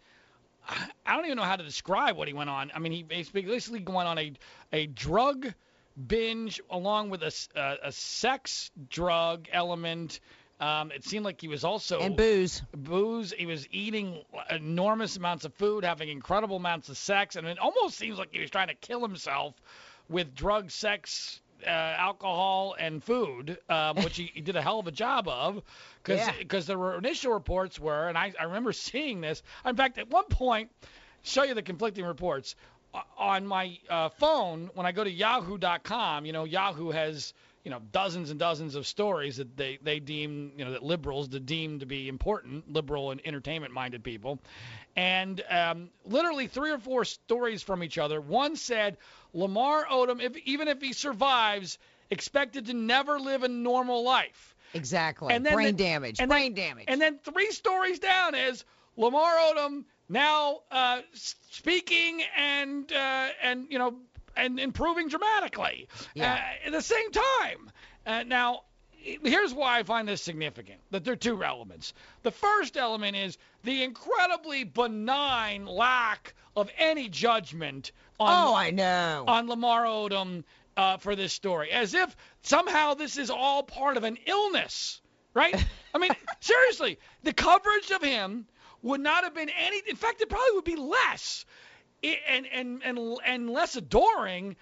I 1.04 1.16
don't 1.16 1.24
even 1.26 1.36
know 1.36 1.44
how 1.44 1.56
to 1.56 1.64
describe 1.64 2.16
what 2.16 2.28
he 2.28 2.34
went 2.34 2.50
on. 2.50 2.72
I 2.74 2.78
mean, 2.78 2.92
he 2.92 3.02
basically 3.02 3.82
went 3.86 4.08
on 4.08 4.18
a 4.18 4.32
a 4.72 4.86
drug 4.86 5.52
binge 6.06 6.60
along 6.70 7.10
with 7.10 7.22
a 7.22 7.78
a 7.82 7.92
sex 7.92 8.70
drug 8.90 9.48
element. 9.52 10.20
Um, 10.58 10.90
it 10.90 11.04
seemed 11.04 11.24
like 11.24 11.40
he 11.40 11.48
was 11.48 11.64
also 11.64 12.00
And 12.00 12.16
booze. 12.16 12.62
booze. 12.72 13.30
He 13.36 13.44
was 13.44 13.68
eating 13.70 14.22
enormous 14.48 15.16
amounts 15.16 15.44
of 15.44 15.52
food, 15.54 15.84
having 15.84 16.08
incredible 16.08 16.56
amounts 16.56 16.88
of 16.88 16.96
sex, 16.96 17.36
and 17.36 17.46
it 17.46 17.58
almost 17.58 17.98
seems 17.98 18.18
like 18.18 18.32
he 18.32 18.40
was 18.40 18.50
trying 18.50 18.68
to 18.68 18.74
kill 18.74 19.02
himself 19.02 19.54
with 20.08 20.34
drug, 20.34 20.70
sex, 20.70 21.42
uh, 21.64 21.70
alcohol, 21.70 22.74
and 22.78 23.02
food, 23.02 23.58
um, 23.68 23.96
which 23.96 24.16
he, 24.16 24.30
he 24.34 24.40
did 24.40 24.56
a 24.56 24.62
hell 24.62 24.78
of 24.78 24.86
a 24.86 24.92
job 24.92 25.28
of. 25.28 25.62
Because 26.02 26.26
Yeah. 26.52 26.60
there 26.66 26.78
were 26.78 26.96
initial 26.98 27.32
reports 27.32 27.78
were, 27.78 28.08
and 28.08 28.16
I, 28.16 28.32
I 28.38 28.44
remember 28.44 28.72
seeing 28.72 29.20
this. 29.20 29.42
In 29.64 29.76
fact, 29.76 29.98
at 29.98 30.08
one 30.10 30.24
point, 30.26 30.70
show 31.22 31.42
you 31.42 31.54
the 31.54 31.62
conflicting 31.62 32.04
reports 32.04 32.54
on 33.18 33.46
my 33.46 33.78
uh, 33.90 34.08
phone 34.10 34.70
when 34.74 34.86
I 34.86 34.92
go 34.92 35.04
to 35.04 35.10
Yahoo.com. 35.10 36.24
You 36.26 36.32
know, 36.32 36.44
Yahoo 36.44 36.90
has 36.90 37.34
you 37.64 37.70
know 37.70 37.80
dozens 37.92 38.30
and 38.30 38.38
dozens 38.38 38.76
of 38.76 38.86
stories 38.86 39.38
that 39.38 39.56
they 39.56 39.78
they 39.82 39.98
deem 39.98 40.52
you 40.56 40.64
know 40.64 40.70
that 40.72 40.82
liberals 40.82 41.28
to 41.28 41.40
deem 41.40 41.80
to 41.80 41.86
be 41.86 42.08
important, 42.08 42.72
liberal 42.72 43.10
and 43.10 43.20
entertainment 43.24 43.72
minded 43.72 44.04
people, 44.04 44.38
and 44.94 45.42
um, 45.50 45.90
literally 46.04 46.46
three 46.46 46.70
or 46.70 46.78
four 46.78 47.04
stories 47.04 47.62
from 47.62 47.82
each 47.82 47.98
other. 47.98 48.20
One 48.20 48.56
said 48.56 48.96
Lamar 49.36 49.84
Odom, 49.86 50.20
if 50.20 50.36
even 50.38 50.66
if 50.68 50.80
he 50.80 50.92
survives, 50.92 51.78
expected 52.10 52.66
to 52.66 52.74
never 52.74 53.20
live 53.20 53.42
a 53.42 53.48
normal 53.48 54.02
life. 54.02 54.54
Exactly. 54.74 55.32
And 55.32 55.44
then 55.46 55.52
Brain 55.54 55.76
the- 55.76 55.84
damage. 55.84 56.18
and 56.20 56.30
then- 56.30 56.36
Brain 56.38 56.54
damage. 56.54 56.84
And 56.88 57.00
then 57.00 57.18
three 57.18 57.50
stories 57.52 57.98
down 57.98 58.34
is 58.34 58.64
Lamar 58.96 59.34
Odom 59.36 59.84
now 60.08 60.60
uh, 60.70 61.00
speaking 61.50 62.22
and 62.36 62.90
uh, 62.92 63.28
and 63.42 63.66
you 63.70 63.78
know 63.78 63.96
and 64.36 64.58
improving 64.60 65.08
dramatically 65.08 65.88
Yeah. 66.14 66.34
uh, 66.34 66.66
at 66.66 66.72
the 66.72 66.82
same 66.82 67.10
time. 67.10 67.70
Uh, 68.06 68.22
now, 68.24 68.62
here's 68.92 69.52
why 69.54 69.78
I 69.78 69.82
find 69.82 70.06
this 70.06 70.20
significant. 70.22 70.80
That 70.90 71.04
there 71.04 71.14
are 71.14 71.16
two 71.16 71.42
elements. 71.42 71.92
The 72.22 72.30
first 72.30 72.76
element 72.76 73.16
is 73.16 73.38
the 73.64 73.82
incredibly 73.82 74.64
benign 74.64 75.64
lack 75.66 76.34
of 76.54 76.70
any 76.78 77.08
judgment 77.08 77.92
on 78.18 78.48
oh, 78.48 78.54
I 78.54 78.70
know. 78.70 79.24
on 79.26 79.48
Lamar 79.48 79.84
Odom 79.84 80.44
uh, 80.76 80.96
for 80.98 81.16
this 81.16 81.32
story, 81.32 81.70
as 81.70 81.94
if 81.94 82.14
somehow 82.42 82.94
this 82.94 83.16
is 83.18 83.30
all 83.30 83.62
part 83.62 83.96
of 83.96 84.04
an 84.04 84.18
illness, 84.26 85.00
right? 85.34 85.54
I 85.94 85.98
mean, 85.98 86.12
seriously, 86.40 86.98
the 87.22 87.32
coverage 87.32 87.90
of 87.90 88.02
him 88.02 88.46
would 88.82 89.00
not 89.00 89.24
have 89.24 89.34
been 89.34 89.50
any. 89.50 89.82
In 89.88 89.96
fact, 89.96 90.20
it 90.20 90.28
probably 90.28 90.52
would 90.54 90.64
be 90.64 90.76
less, 90.76 91.44
and 92.02 92.46
and 92.46 92.82
and 92.84 93.18
and 93.24 93.50
less 93.50 93.76
adoring 93.76 94.56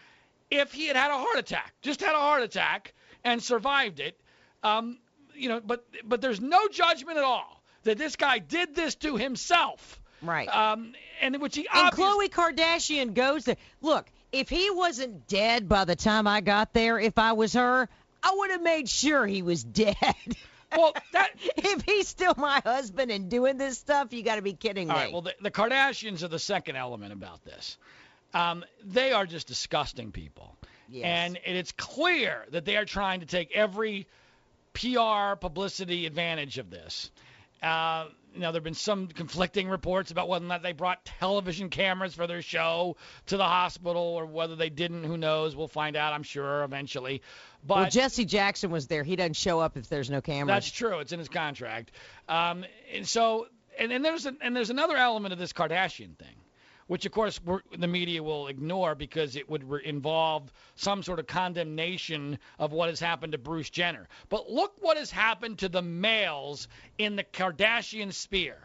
if 0.50 0.72
he 0.72 0.86
had 0.86 0.96
had 0.96 1.10
a 1.10 1.18
heart 1.18 1.38
attack, 1.38 1.74
just 1.82 2.00
had 2.00 2.14
a 2.14 2.18
heart 2.18 2.42
attack 2.42 2.94
and 3.24 3.42
survived 3.42 4.00
it. 4.00 4.20
Um, 4.62 4.98
you 5.34 5.48
know, 5.48 5.60
but 5.60 5.84
but 6.04 6.20
there's 6.20 6.40
no 6.40 6.68
judgment 6.68 7.18
at 7.18 7.24
all 7.24 7.62
that 7.82 7.98
this 7.98 8.16
guy 8.16 8.38
did 8.38 8.74
this 8.74 8.94
to 8.96 9.16
himself. 9.16 10.00
Right. 10.24 10.48
Um, 10.48 10.94
and 11.20 11.40
which 11.40 11.56
he 11.56 11.66
and 11.72 11.88
obviously. 11.88 12.28
Khloe 12.28 12.30
Kardashian 12.30 13.14
goes 13.14 13.44
there. 13.44 13.56
Look, 13.80 14.06
if 14.32 14.48
he 14.48 14.70
wasn't 14.70 15.26
dead 15.28 15.68
by 15.68 15.84
the 15.84 15.96
time 15.96 16.26
I 16.26 16.40
got 16.40 16.72
there, 16.72 16.98
if 16.98 17.18
I 17.18 17.32
was 17.32 17.52
her, 17.54 17.88
I 18.22 18.34
would 18.37 18.50
have 18.50 18.62
made 18.62 18.88
sure 18.88 19.26
he 19.26 19.42
was 19.42 19.62
dead. 19.62 19.96
Well, 20.76 20.92
that. 21.12 21.30
if 21.56 21.82
he's 21.82 22.08
still 22.08 22.34
my 22.37 22.60
husband 22.64 23.12
and 23.12 23.30
doing 23.30 23.58
this 23.58 23.78
stuff, 23.78 24.12
you 24.12 24.24
got 24.24 24.37
to 24.37 24.42
be 24.42 24.54
kidding 24.54 24.90
All 24.90 24.96
me. 24.96 25.02
right. 25.04 25.12
Well, 25.12 25.22
the, 25.22 25.34
the 25.40 25.50
Kardashians 25.52 26.24
are 26.24 26.28
the 26.28 26.40
second 26.40 26.74
element 26.74 27.12
about 27.12 27.44
this. 27.44 27.78
Um, 28.32 28.64
they 28.84 29.12
are 29.12 29.24
just 29.24 29.46
disgusting 29.46 30.10
people. 30.10 30.56
Yes. 30.88 31.04
And 31.04 31.38
it's 31.44 31.70
clear 31.70 32.44
that 32.50 32.64
they 32.64 32.76
are 32.76 32.84
trying 32.84 33.20
to 33.20 33.26
take 33.26 33.52
every 33.52 34.08
PR 34.72 35.37
publicity 35.40 36.06
advantage 36.06 36.58
of 36.58 36.70
this. 36.70 37.10
Uh, 37.62 38.06
you 38.35 38.40
know, 38.40 38.51
there 38.51 38.59
have 38.59 38.64
been 38.64 38.75
some 38.75 39.07
conflicting 39.07 39.68
reports 39.68 40.11
about 40.11 40.29
whether 40.29 40.44
or 40.44 40.49
not 40.49 40.62
they 40.62 40.73
brought 40.73 41.05
television 41.05 41.70
cameras 41.70 42.14
for 42.14 42.27
their 42.27 42.42
show 42.42 42.97
to 43.27 43.37
the 43.37 43.44
hospital 43.44 44.03
or 44.03 44.27
whether 44.27 44.57
they 44.57 44.70
didn't. 44.70 45.05
Who 45.05 45.16
knows? 45.16 45.55
We'll 45.55 45.68
find 45.68 45.97
out, 45.97 46.12
I'm 46.12 46.25
sure, 46.25 46.64
eventually. 46.64 47.23
But 47.66 47.75
well, 47.77 47.90
Jesse 47.90 48.25
Jackson 48.25 48.70
was 48.70 48.88
there. 48.88 49.05
He 49.05 49.16
doesn't 49.16 49.37
show 49.37 49.61
up 49.61 49.77
if 49.77 49.88
there's 49.88 50.11
no 50.11 50.20
cameras. 50.20 50.55
that's 50.55 50.70
true. 50.70 50.99
It's 50.99 51.12
in 51.12 51.18
his 51.18 51.29
contract. 51.29 51.92
Um, 52.29 52.64
and 52.92 53.07
so, 53.07 53.47
and, 53.79 53.92
and 53.92 54.05
there's 54.05 54.27
a, 54.27 54.35
and 54.40 54.55
there's 54.55 54.70
another 54.70 54.97
element 54.97 55.33
of 55.33 55.38
this 55.38 55.53
Kardashian 55.53 56.16
thing, 56.18 56.35
which 56.87 57.07
of 57.07 57.12
course 57.12 57.40
the 57.77 57.87
media 57.87 58.23
will 58.23 58.49
ignore 58.49 58.94
because 58.94 59.37
it 59.37 59.49
would 59.49 59.68
re- 59.68 59.83
involve 59.85 60.53
some 60.77 61.03
sort 61.03 61.18
of 61.18 61.27
condemnation 61.27 62.38
of 62.59 62.73
what 62.73 62.88
has 62.88 63.01
happened 63.01 63.33
to 63.33 63.38
Bruce 63.38 63.70
Jenner. 63.70 64.09
But 64.29 64.51
look 64.51 64.75
what 64.81 64.97
has 64.97 65.11
happened 65.11 65.59
to 65.61 65.68
the 65.68 65.83
males 65.83 66.68
in 66.99 67.16
the 67.16 67.25
Kardashian 67.25 68.12
sphere. 68.12 68.59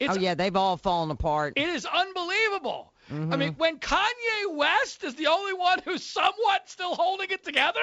It's 0.00 0.16
oh 0.16 0.20
yeah, 0.20 0.34
they've 0.34 0.56
all 0.56 0.76
fallen 0.76 1.10
apart. 1.10 1.54
it 1.56 1.68
is 1.68 1.86
unbelievable. 1.86 2.92
I 3.10 3.14
Mm-hmm. 3.14 3.38
mean, 3.38 3.52
when 3.54 3.78
Kanye 3.78 4.54
West 4.54 5.02
is 5.04 5.16
the 5.16 5.26
only 5.26 5.52
one 5.54 5.80
who's 5.84 6.04
somewhat 6.04 6.62
still 6.68 6.94
holding 6.94 7.30
it 7.30 7.44
together, 7.44 7.80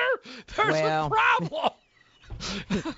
there's 0.55 0.71
Well. 0.71 1.05
a 1.07 1.09
problem. 1.09 1.73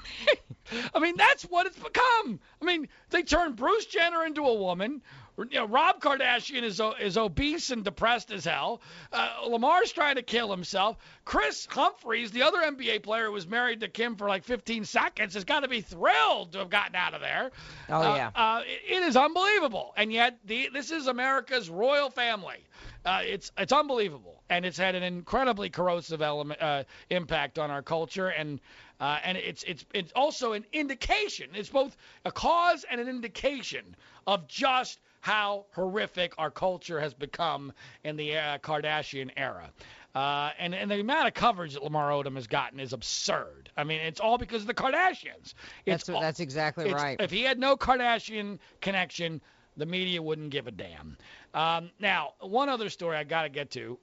I 0.94 1.00
mean, 1.00 1.18
that's 1.18 1.44
what 1.44 1.66
it's 1.66 1.78
become. 1.78 2.40
I 2.62 2.66
mean, 2.66 2.88
they 3.10 3.24
turned 3.24 3.56
Bruce 3.58 3.86
Jenner 3.88 4.24
into 4.24 4.44
a 4.46 4.54
woman. 4.54 5.02
You 5.50 5.60
know, 5.60 5.66
Rob 5.68 6.02
Kardashian 6.02 6.64
is 6.64 6.82
is 7.00 7.18
obese 7.18 7.72
and 7.72 7.84
depressed 7.84 8.32
as 8.32 8.46
hell. 8.46 8.82
Uh, 9.12 9.30
Lamar's 9.48 9.92
trying 9.92 10.16
to 10.16 10.22
kill 10.22 10.52
himself. 10.52 10.98
Kris 11.26 11.68
Humphries, 11.70 12.32
the 12.32 12.44
other 12.44 12.60
NBA 12.60 13.04
player 13.04 13.26
who 13.26 13.32
was 13.32 13.48
married 13.48 13.80
to 13.82 13.88
Kim 13.88 14.16
for 14.16 14.28
like 14.28 14.44
15 14.44 14.86
seconds, 14.86 15.34
has 15.34 15.44
got 15.44 15.62
to 15.62 15.68
be 15.68 15.82
thrilled 15.82 16.52
to 16.54 16.60
have 16.60 16.70
gotten 16.70 16.96
out 16.96 17.14
of 17.14 17.22
there. 17.22 17.52
Oh, 17.90 18.02
Uh, 18.02 18.16
yeah. 18.16 18.32
uh, 18.36 18.62
it, 18.66 18.98
it 18.98 19.04
is 19.04 19.16
unbelievable, 19.18 19.94
and 19.98 20.12
yet 20.12 20.38
the, 20.46 20.70
this 20.74 20.92
is 20.92 21.08
America's 21.08 21.70
royal 21.70 22.10
family. 22.10 22.58
Uh, 23.04 23.22
it's 23.24 23.52
it's 23.58 23.74
unbelievable, 23.74 24.44
and 24.50 24.64
it's 24.66 24.78
had 24.78 24.94
an 24.94 25.02
incredibly 25.04 25.70
corrosive 25.70 26.22
element 26.22 26.62
uh, 26.62 26.84
impact 27.10 27.58
on 27.58 27.72
our 27.72 27.82
culture, 27.82 28.28
and 28.28 28.60
uh, 29.00 29.18
and 29.24 29.38
it's 29.38 29.64
it's 29.64 29.84
it's 29.94 30.12
also 30.12 30.54
an 30.54 30.66
indication. 30.72 31.50
It's 31.56 31.70
both 31.70 31.98
a 32.26 32.32
cause 32.32 32.86
and 32.90 33.02
an 33.02 33.08
indication 33.10 33.96
of 34.28 34.48
just 34.48 35.00
how 35.22 35.66
horrific 35.74 36.34
our 36.38 36.52
culture 36.52 37.00
has 37.00 37.14
become 37.14 37.72
in 38.04 38.18
the 38.18 38.38
uh, 38.38 38.58
Kardashian 38.58 39.32
era. 39.38 39.70
Uh, 40.14 40.50
and, 40.60 40.76
and 40.76 40.92
the 40.92 41.00
amount 41.00 41.28
of 41.28 41.34
coverage 41.34 41.74
that 41.74 41.84
Lamar 41.84 42.10
Odom 42.10 42.36
has 42.36 42.48
gotten 42.48 42.80
is 42.80 42.92
absurd. 42.92 43.70
I 43.78 43.86
mean, 43.86 44.02
it's 44.02 44.20
all 44.20 44.38
because 44.38 44.62
of 44.62 44.68
the 44.68 44.74
Kardashians. 44.74 45.54
It's 45.86 46.06
that's 46.06 46.10
what, 46.10 46.22
that's 46.22 46.42
exactly 46.42 46.92
right. 46.92 47.16
If 47.22 47.32
he 47.32 47.44
had 47.44 47.58
no 47.58 47.78
Kardashian 47.78 48.60
connection, 48.82 49.42
the 49.78 49.86
media 49.86 50.22
wouldn't 50.22 50.50
give 50.50 50.68
a 50.68 50.72
damn. 50.72 51.18
Um, 51.54 51.92
now, 52.00 52.34
one 52.42 52.68
other 52.68 52.90
story 52.90 53.16
I 53.16 53.24
got 53.24 53.44
to 53.44 53.50
get 53.50 53.72
to 53.72 53.98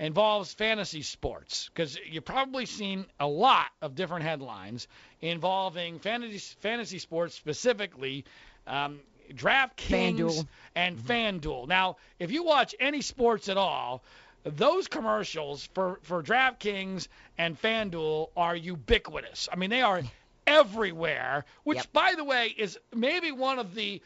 involves 0.00 0.52
fantasy 0.52 1.02
sports 1.02 1.70
because 1.72 1.96
you've 2.10 2.24
probably 2.24 2.66
seen 2.66 3.06
a 3.20 3.26
lot 3.26 3.66
of 3.80 3.94
different 3.94 4.24
headlines 4.24 4.88
involving 5.20 6.00
fantasy 6.00 6.38
fantasy 6.60 6.98
sports 6.98 7.36
specifically. 7.36 8.24
Um, 8.66 9.00
DraftKings 9.32 10.16
FanDuel. 10.18 10.46
and 10.74 10.96
mm-hmm. 10.98 11.12
FanDuel. 11.12 11.68
Now, 11.68 11.96
if 12.18 12.30
you 12.30 12.44
watch 12.44 12.74
any 12.80 13.00
sports 13.00 13.48
at 13.48 13.56
all, 13.56 14.02
those 14.44 14.88
commercials 14.88 15.68
for, 15.74 15.98
for 16.02 16.22
DraftKings 16.22 17.08
and 17.38 17.60
FanDuel 17.60 18.30
are 18.36 18.56
ubiquitous. 18.56 19.48
I 19.52 19.56
mean, 19.56 19.70
they 19.70 19.82
are 19.82 20.02
everywhere, 20.46 21.44
which, 21.64 21.78
Yep. 21.78 21.92
by 21.92 22.14
the 22.16 22.24
way, 22.24 22.54
is 22.56 22.78
maybe 22.94 23.30
one 23.32 23.58
of 23.58 23.74
the 23.74 24.02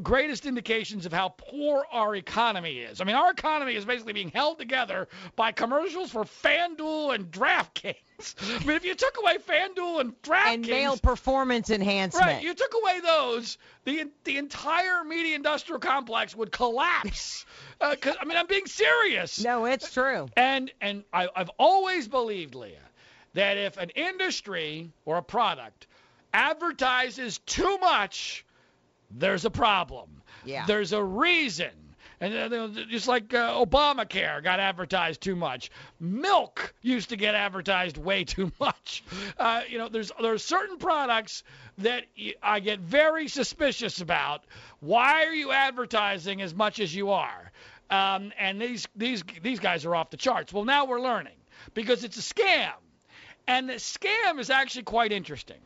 greatest 0.00 0.46
indications 0.46 1.06
of 1.06 1.12
how 1.12 1.28
poor 1.30 1.84
our 1.92 2.14
economy 2.14 2.78
is. 2.78 3.00
I 3.00 3.04
mean, 3.04 3.16
our 3.16 3.30
economy 3.30 3.74
is 3.74 3.84
basically 3.84 4.12
being 4.12 4.30
held 4.30 4.58
together 4.58 5.08
by 5.36 5.52
commercials 5.52 6.10
for 6.10 6.24
FanDuel 6.24 7.14
and 7.14 7.30
DraftKings. 7.30 7.94
I 8.60 8.64
mean, 8.64 8.76
if 8.76 8.84
you 8.84 8.94
took 8.94 9.16
away 9.20 9.38
FanDuel 9.38 10.00
and 10.00 10.22
DraftKings, 10.22 10.54
and 10.54 10.66
male 10.66 10.96
performance 10.96 11.70
enhancement. 11.70 12.26
Right, 12.26 12.42
you 12.42 12.54
took 12.54 12.72
away 12.74 13.00
those, 13.00 13.58
the 13.84 14.04
the 14.24 14.36
entire 14.38 15.04
media 15.04 15.36
industrial 15.36 15.80
complex 15.80 16.34
would 16.36 16.52
collapse. 16.52 17.44
Uh 17.80 17.96
'cause 18.00 18.14
I 18.20 18.24
mean, 18.24 18.38
I'm 18.38 18.46
being 18.46 18.66
serious. 18.66 19.42
no, 19.42 19.64
it's 19.64 19.92
true. 19.92 20.28
And 20.36 20.70
and 20.80 21.02
I, 21.12 21.28
I've 21.34 21.50
always 21.58 22.06
believed, 22.06 22.54
Leah, 22.54 22.78
that 23.34 23.56
if 23.58 23.76
an 23.78 23.90
industry 23.90 24.92
or 25.04 25.16
a 25.16 25.22
product 25.22 25.88
advertises 26.32 27.38
too 27.38 27.78
much, 27.78 28.44
there's 29.16 29.44
a 29.44 29.50
problem. 29.50 30.22
Yeah. 30.44 30.66
There's 30.66 30.92
a 30.92 31.02
reason. 31.02 31.70
And 32.20 32.52
uh, 32.54 32.68
just 32.88 33.08
like 33.08 33.34
uh, 33.34 33.64
Obamacare 33.64 34.42
got 34.42 34.60
advertised 34.60 35.20
too 35.20 35.36
much, 35.36 35.70
milk 35.98 36.72
used 36.80 37.10
to 37.10 37.16
get 37.16 37.34
advertised 37.34 37.98
way 37.98 38.24
too 38.24 38.52
much. 38.60 39.04
Uh, 39.36 39.62
you 39.68 39.78
know, 39.78 39.88
there's 39.88 40.12
there's 40.20 40.44
certain 40.44 40.78
products 40.78 41.42
that 41.78 42.04
I 42.42 42.60
get 42.60 42.80
very 42.80 43.28
suspicious 43.28 44.00
about. 44.00 44.44
Why 44.80 45.24
are 45.24 45.34
you 45.34 45.50
advertising 45.50 46.40
as 46.40 46.54
much 46.54 46.80
as 46.80 46.94
you 46.94 47.10
are? 47.10 47.52
Um, 47.90 48.32
and 48.38 48.60
these 48.60 48.86
these 48.96 49.22
these 49.42 49.60
guys 49.60 49.84
are 49.84 49.94
off 49.94 50.10
the 50.10 50.16
charts. 50.16 50.52
Well, 50.52 50.64
now 50.64 50.86
we're 50.86 51.00
learning 51.00 51.36
because 51.74 52.04
it's 52.04 52.16
a 52.16 52.34
scam, 52.34 52.72
and 53.46 53.68
the 53.68 53.74
scam 53.74 54.38
is 54.38 54.50
actually 54.50 54.84
quite 54.84 55.12
interesting. 55.12 55.60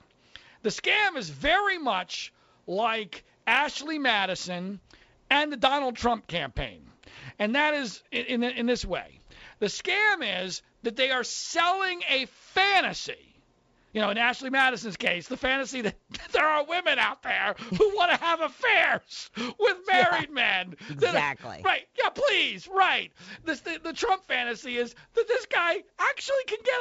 The 0.62 0.70
scam 0.70 1.16
is 1.16 1.30
very 1.30 1.78
much 1.78 2.32
like 2.66 3.24
Ashley 3.48 3.98
Madison 3.98 4.78
and 5.30 5.50
the 5.50 5.56
Donald 5.56 5.96
Trump 5.96 6.26
campaign. 6.26 6.82
And 7.38 7.54
that 7.54 7.74
is 7.74 8.02
in, 8.12 8.42
in, 8.42 8.44
in 8.44 8.66
this 8.66 8.84
way. 8.84 9.20
The 9.58 9.66
scam 9.66 10.44
is 10.44 10.62
that 10.82 10.96
they 10.96 11.10
are 11.10 11.24
selling 11.24 12.02
a 12.10 12.26
fantasy. 12.54 13.24
You 13.94 14.02
know, 14.02 14.10
in 14.10 14.18
Ashley 14.18 14.50
Madison's 14.50 14.98
case, 14.98 15.28
the 15.28 15.36
fantasy 15.38 15.80
that 15.80 15.94
there 16.32 16.44
are 16.46 16.64
women 16.66 16.98
out 16.98 17.22
there 17.22 17.54
who 17.58 17.96
want 17.96 18.10
to 18.10 18.18
have 18.18 18.40
affairs 18.42 19.30
with 19.58 19.76
married 19.90 20.30
men. 20.30 20.76
that 20.90 21.02
are- 21.02 21.08
Exactly. 21.08 21.62
right. 21.64 21.86
Yeah, 21.98 22.10
please. 22.10 22.68
Right. 22.68 23.10
This, 23.44 23.60
the, 23.60 23.80
the 23.82 23.94
Trump 23.94 24.26
fantasy 24.26 24.76
is 24.76 24.94
that 25.14 25.26
this 25.26 25.46
guy 25.46 25.82
actually 25.98 26.44
can 26.46 26.58
get 26.62 26.74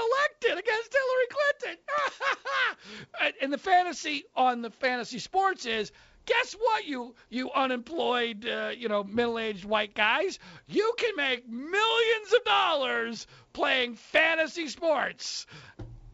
elected 0.51 0.63
against 0.65 0.93
Hillary 0.93 1.27
Clinton. 1.61 3.33
and 3.41 3.53
the 3.53 3.57
fantasy 3.57 4.25
on 4.35 4.61
the 4.61 4.69
fantasy 4.69 5.19
sports 5.19 5.65
is 5.65 5.91
guess 6.27 6.53
what 6.53 6.85
you 6.85 7.15
you 7.29 7.49
unemployed 7.51 8.45
uh, 8.47 8.71
you 8.77 8.87
know 8.87 9.03
middle-aged 9.03 9.65
white 9.65 9.95
guys 9.95 10.37
you 10.67 10.93
can 10.97 11.15
make 11.15 11.49
millions 11.49 12.33
of 12.33 12.43
dollars 12.43 13.25
playing 13.53 13.95
fantasy 13.95 14.67
sports 14.67 15.47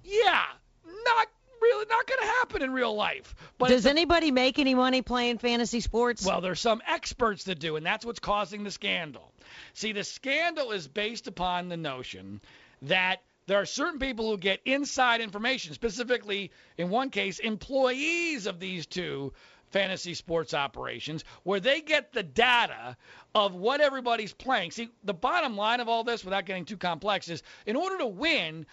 yeah 0.03 0.43
not 0.85 1.27
really 1.61 1.85
not 1.89 2.05
going 2.07 2.19
to 2.21 2.27
happen 2.27 2.61
in 2.61 2.71
real 2.71 2.95
life 2.95 3.35
but 3.57 3.69
Does 3.69 3.85
anybody 3.85 4.31
make 4.31 4.59
any 4.59 4.75
money 4.75 5.01
playing 5.01 5.37
fantasy 5.39 5.79
sports? 5.79 6.25
well, 6.25 6.41
there's 6.41 6.59
some 6.59 6.81
experts 6.87 7.45
that 7.45 7.59
do, 7.59 7.75
and 7.77 7.85
that's 7.85 8.05
what's 8.05 8.19
causing 8.19 8.63
the 8.63 8.71
scandal. 8.71 9.31
See, 9.73 9.93
the 9.93 10.03
scandal 10.03 10.71
is 10.71 10.87
based 10.87 11.27
upon 11.27 11.69
the 11.69 11.77
notion 11.77 12.41
that 12.83 13.21
there 13.47 13.61
are 13.61 13.65
certain 13.65 13.99
people 13.99 14.29
who 14.29 14.37
get 14.37 14.59
inside 14.65 15.21
information, 15.21 15.73
specifically, 15.73 16.51
in 16.77 16.89
one 16.89 17.09
case, 17.09 17.39
employees 17.39 18.45
of 18.47 18.59
these 18.59 18.85
two 18.85 19.31
fantasy 19.73 20.13
sports 20.13 20.53
operations 20.53 21.25
where 21.43 21.59
they 21.59 21.81
get 21.81 22.13
the 22.13 22.23
data 22.23 22.95
of 23.35 23.53
what 23.53 23.81
everybody's 23.81 24.33
playing. 24.33 24.71
See, 24.71 24.89
the 25.03 25.13
bottom 25.13 25.57
line 25.57 25.79
of 25.81 25.89
all 25.89 26.03
this, 26.03 26.23
without 26.23 26.45
getting 26.45 26.65
too 26.65 26.77
complex, 26.77 27.27
is 27.27 27.43
in 27.65 27.75
order 27.75 27.97
to 27.97 28.07
win, 28.07 28.65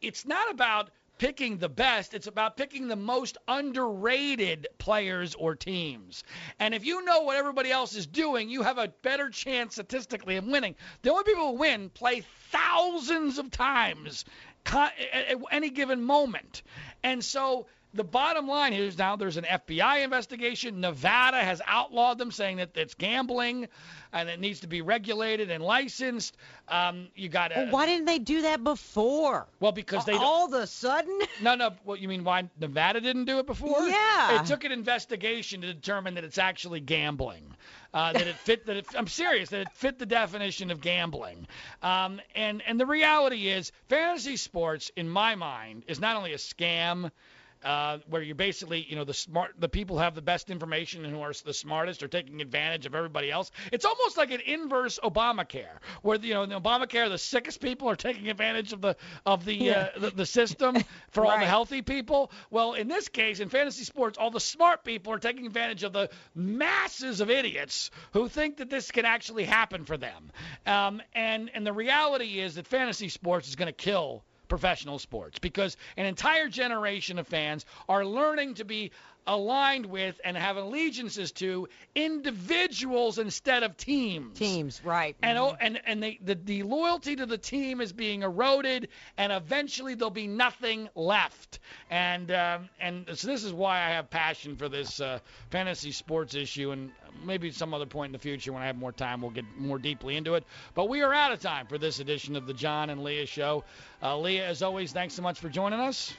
it's 0.00 0.26
not 0.26 0.50
about 0.50 0.90
picking 1.18 1.58
the 1.58 1.68
best. 1.68 2.14
It's 2.14 2.26
about 2.26 2.56
picking 2.56 2.88
the 2.88 2.96
most 2.96 3.38
underrated 3.48 4.68
players 4.78 5.34
or 5.34 5.54
teams. 5.54 6.24
And 6.58 6.74
if 6.74 6.84
you 6.84 7.04
know 7.04 7.22
what 7.22 7.36
everybody 7.36 7.70
else 7.70 7.94
is 7.94 8.06
doing, 8.06 8.48
you 8.48 8.62
have 8.62 8.78
a 8.78 8.88
better 9.02 9.30
chance 9.30 9.74
statistically 9.74 10.36
of 10.36 10.46
winning. 10.46 10.74
The 11.02 11.10
only 11.10 11.24
people 11.24 11.52
who 11.52 11.58
win 11.58 11.90
play 11.90 12.24
thousands 12.50 13.38
of 13.38 13.50
times 13.50 14.24
at 14.72 15.36
any 15.50 15.70
given 15.70 16.02
moment. 16.02 16.62
And 17.02 17.24
so 17.24 17.66
the 17.94 18.04
bottom 18.04 18.46
line 18.46 18.72
is 18.72 18.98
now 18.98 19.16
there's 19.16 19.36
an 19.36 19.44
FBI 19.44 20.04
investigation. 20.04 20.80
Nevada 20.80 21.38
has 21.38 21.62
outlawed 21.66 22.18
them, 22.18 22.30
saying 22.30 22.58
that 22.58 22.76
it's 22.76 22.94
gambling 22.94 23.68
and 24.12 24.28
it 24.28 24.40
needs 24.40 24.60
to 24.60 24.66
be 24.66 24.82
regulated 24.82 25.50
and 25.50 25.62
licensed. 25.62 26.36
Um, 26.68 27.08
you 27.14 27.28
got 27.28 27.48
to. 27.48 27.54
Well, 27.56 27.70
why 27.70 27.86
didn't 27.86 28.06
they 28.06 28.18
do 28.18 28.42
that 28.42 28.62
before? 28.62 29.46
Well, 29.60 29.72
because 29.72 30.04
they 30.04 30.14
all 30.14 30.46
of 30.46 30.52
a 30.52 30.66
sudden. 30.66 31.20
No, 31.42 31.54
no. 31.54 31.70
What 31.84 32.00
you 32.00 32.08
mean? 32.08 32.24
Why 32.24 32.48
Nevada 32.58 33.00
didn't 33.00 33.26
do 33.26 33.38
it 33.38 33.46
before? 33.46 33.86
Yeah. 33.86 34.40
It 34.40 34.46
took 34.46 34.64
an 34.64 34.72
investigation 34.72 35.60
to 35.60 35.72
determine 35.72 36.14
that 36.14 36.24
it's 36.24 36.38
actually 36.38 36.80
gambling. 36.80 37.44
Uh, 37.92 38.12
that 38.12 38.26
it 38.26 38.34
fit 38.36 38.66
that 38.66 38.76
it, 38.76 38.86
I'm 38.96 39.06
serious 39.06 39.50
that 39.50 39.60
it 39.60 39.68
fit 39.72 39.98
the 39.98 40.06
definition 40.06 40.70
of 40.70 40.80
gambling. 40.80 41.46
Um, 41.82 42.20
and 42.34 42.62
and 42.66 42.80
the 42.80 42.86
reality 42.86 43.48
is 43.48 43.70
fantasy 43.88 44.36
sports 44.36 44.90
in 44.96 45.08
my 45.08 45.34
mind 45.34 45.84
is 45.88 46.00
not 46.00 46.16
only 46.16 46.32
a 46.32 46.38
scam 46.38 47.10
uh, 47.64 47.98
where 48.08 48.22
you're 48.22 48.34
basically, 48.34 48.86
you 48.88 48.96
know, 48.96 49.04
the 49.04 49.14
smart, 49.14 49.54
the 49.58 49.68
people 49.68 49.96
who 49.96 50.02
have 50.02 50.14
the 50.14 50.22
best 50.22 50.50
information 50.50 51.04
and 51.04 51.14
who 51.14 51.20
are 51.20 51.32
the 51.44 51.54
smartest 51.54 52.02
are 52.02 52.08
taking 52.08 52.40
advantage 52.40 52.86
of 52.86 52.94
everybody 52.94 53.30
else. 53.30 53.50
It's 53.72 53.84
almost 53.84 54.16
like 54.16 54.30
an 54.30 54.40
inverse 54.40 54.98
Obamacare, 55.02 55.78
where 56.02 56.18
you 56.18 56.34
know, 56.34 56.42
in 56.42 56.50
Obamacare, 56.50 57.08
the 57.08 57.18
sickest 57.18 57.60
people 57.60 57.88
are 57.88 57.96
taking 57.96 58.28
advantage 58.28 58.72
of 58.72 58.80
the 58.80 58.96
of 59.24 59.44
the 59.44 59.54
yeah. 59.54 59.88
uh, 59.96 59.98
the, 59.98 60.10
the, 60.10 60.26
system 60.26 60.76
for 61.10 61.22
right. 61.22 61.32
all 61.32 61.38
the 61.38 61.46
healthy 61.46 61.82
people. 61.82 62.30
Well, 62.50 62.74
in 62.74 62.88
this 62.88 63.08
case, 63.08 63.40
in 63.40 63.48
fantasy 63.48 63.84
sports, 63.84 64.18
all 64.18 64.30
the 64.30 64.40
smart 64.40 64.84
people 64.84 65.12
are 65.12 65.18
taking 65.18 65.46
advantage 65.46 65.82
of 65.82 65.92
the 65.92 66.10
masses 66.34 67.20
of 67.20 67.30
idiots 67.30 67.90
who 68.12 68.28
think 68.28 68.58
that 68.58 68.70
this 68.70 68.90
can 68.90 69.04
actually 69.04 69.44
happen 69.44 69.84
for 69.84 69.96
them. 69.96 70.30
Um, 70.66 71.02
and 71.14 71.50
and 71.54 71.66
the 71.66 71.72
reality 71.72 72.38
is 72.40 72.56
that 72.56 72.66
fantasy 72.66 73.08
sports 73.08 73.48
is 73.48 73.56
going 73.56 73.66
to 73.66 73.72
kill 73.72 74.24
professional 74.48 74.98
sports 74.98 75.38
because 75.38 75.76
an 75.96 76.06
entire 76.06 76.48
generation 76.48 77.18
of 77.18 77.26
fans 77.26 77.64
are 77.88 78.04
learning 78.04 78.54
to 78.54 78.64
be 78.64 78.90
aligned 79.26 79.86
with 79.86 80.20
and 80.24 80.36
have 80.36 80.56
allegiances 80.56 81.32
to 81.32 81.68
individuals 81.94 83.18
instead 83.18 83.62
of 83.62 83.76
teams. 83.76 84.38
Teams, 84.38 84.80
right. 84.84 85.16
And 85.22 85.38
mm-hmm. 85.38 85.56
and 85.60 85.80
and 85.86 86.02
they, 86.02 86.18
the 86.22 86.34
the 86.34 86.62
loyalty 86.62 87.16
to 87.16 87.26
the 87.26 87.38
team 87.38 87.80
is 87.80 87.92
being 87.92 88.22
eroded, 88.22 88.88
and 89.16 89.32
eventually 89.32 89.94
there'll 89.94 90.10
be 90.10 90.26
nothing 90.26 90.88
left. 90.94 91.58
And 91.90 92.30
um, 92.30 92.68
and 92.80 93.06
so 93.14 93.26
this 93.26 93.44
is 93.44 93.52
why 93.52 93.76
I 93.78 93.90
have 93.90 94.10
passion 94.10 94.56
for 94.56 94.68
this 94.68 95.00
uh, 95.00 95.18
fantasy 95.50 95.92
sports 95.92 96.34
issue, 96.34 96.70
and 96.70 96.92
maybe 97.24 97.50
some 97.50 97.74
other 97.74 97.86
point 97.86 98.10
in 98.10 98.12
the 98.12 98.18
future 98.18 98.52
when 98.52 98.62
I 98.62 98.66
have 98.66 98.76
more 98.76 98.92
time 98.92 99.20
we'll 99.20 99.30
get 99.30 99.44
more 99.56 99.78
deeply 99.78 100.16
into 100.16 100.34
it. 100.34 100.44
But 100.74 100.88
we 100.88 101.02
are 101.02 101.12
out 101.12 101.32
of 101.32 101.40
time 101.40 101.66
for 101.66 101.78
this 101.78 101.98
edition 102.00 102.36
of 102.36 102.46
the 102.46 102.54
John 102.54 102.90
and 102.90 103.02
Leah 103.02 103.26
Show. 103.26 103.64
Uh, 104.02 104.18
Leah, 104.18 104.46
as 104.46 104.62
always, 104.62 104.92
thanks 104.92 105.14
so 105.14 105.22
much 105.22 105.40
for 105.40 105.48
joining 105.48 105.80
us. 105.80 106.12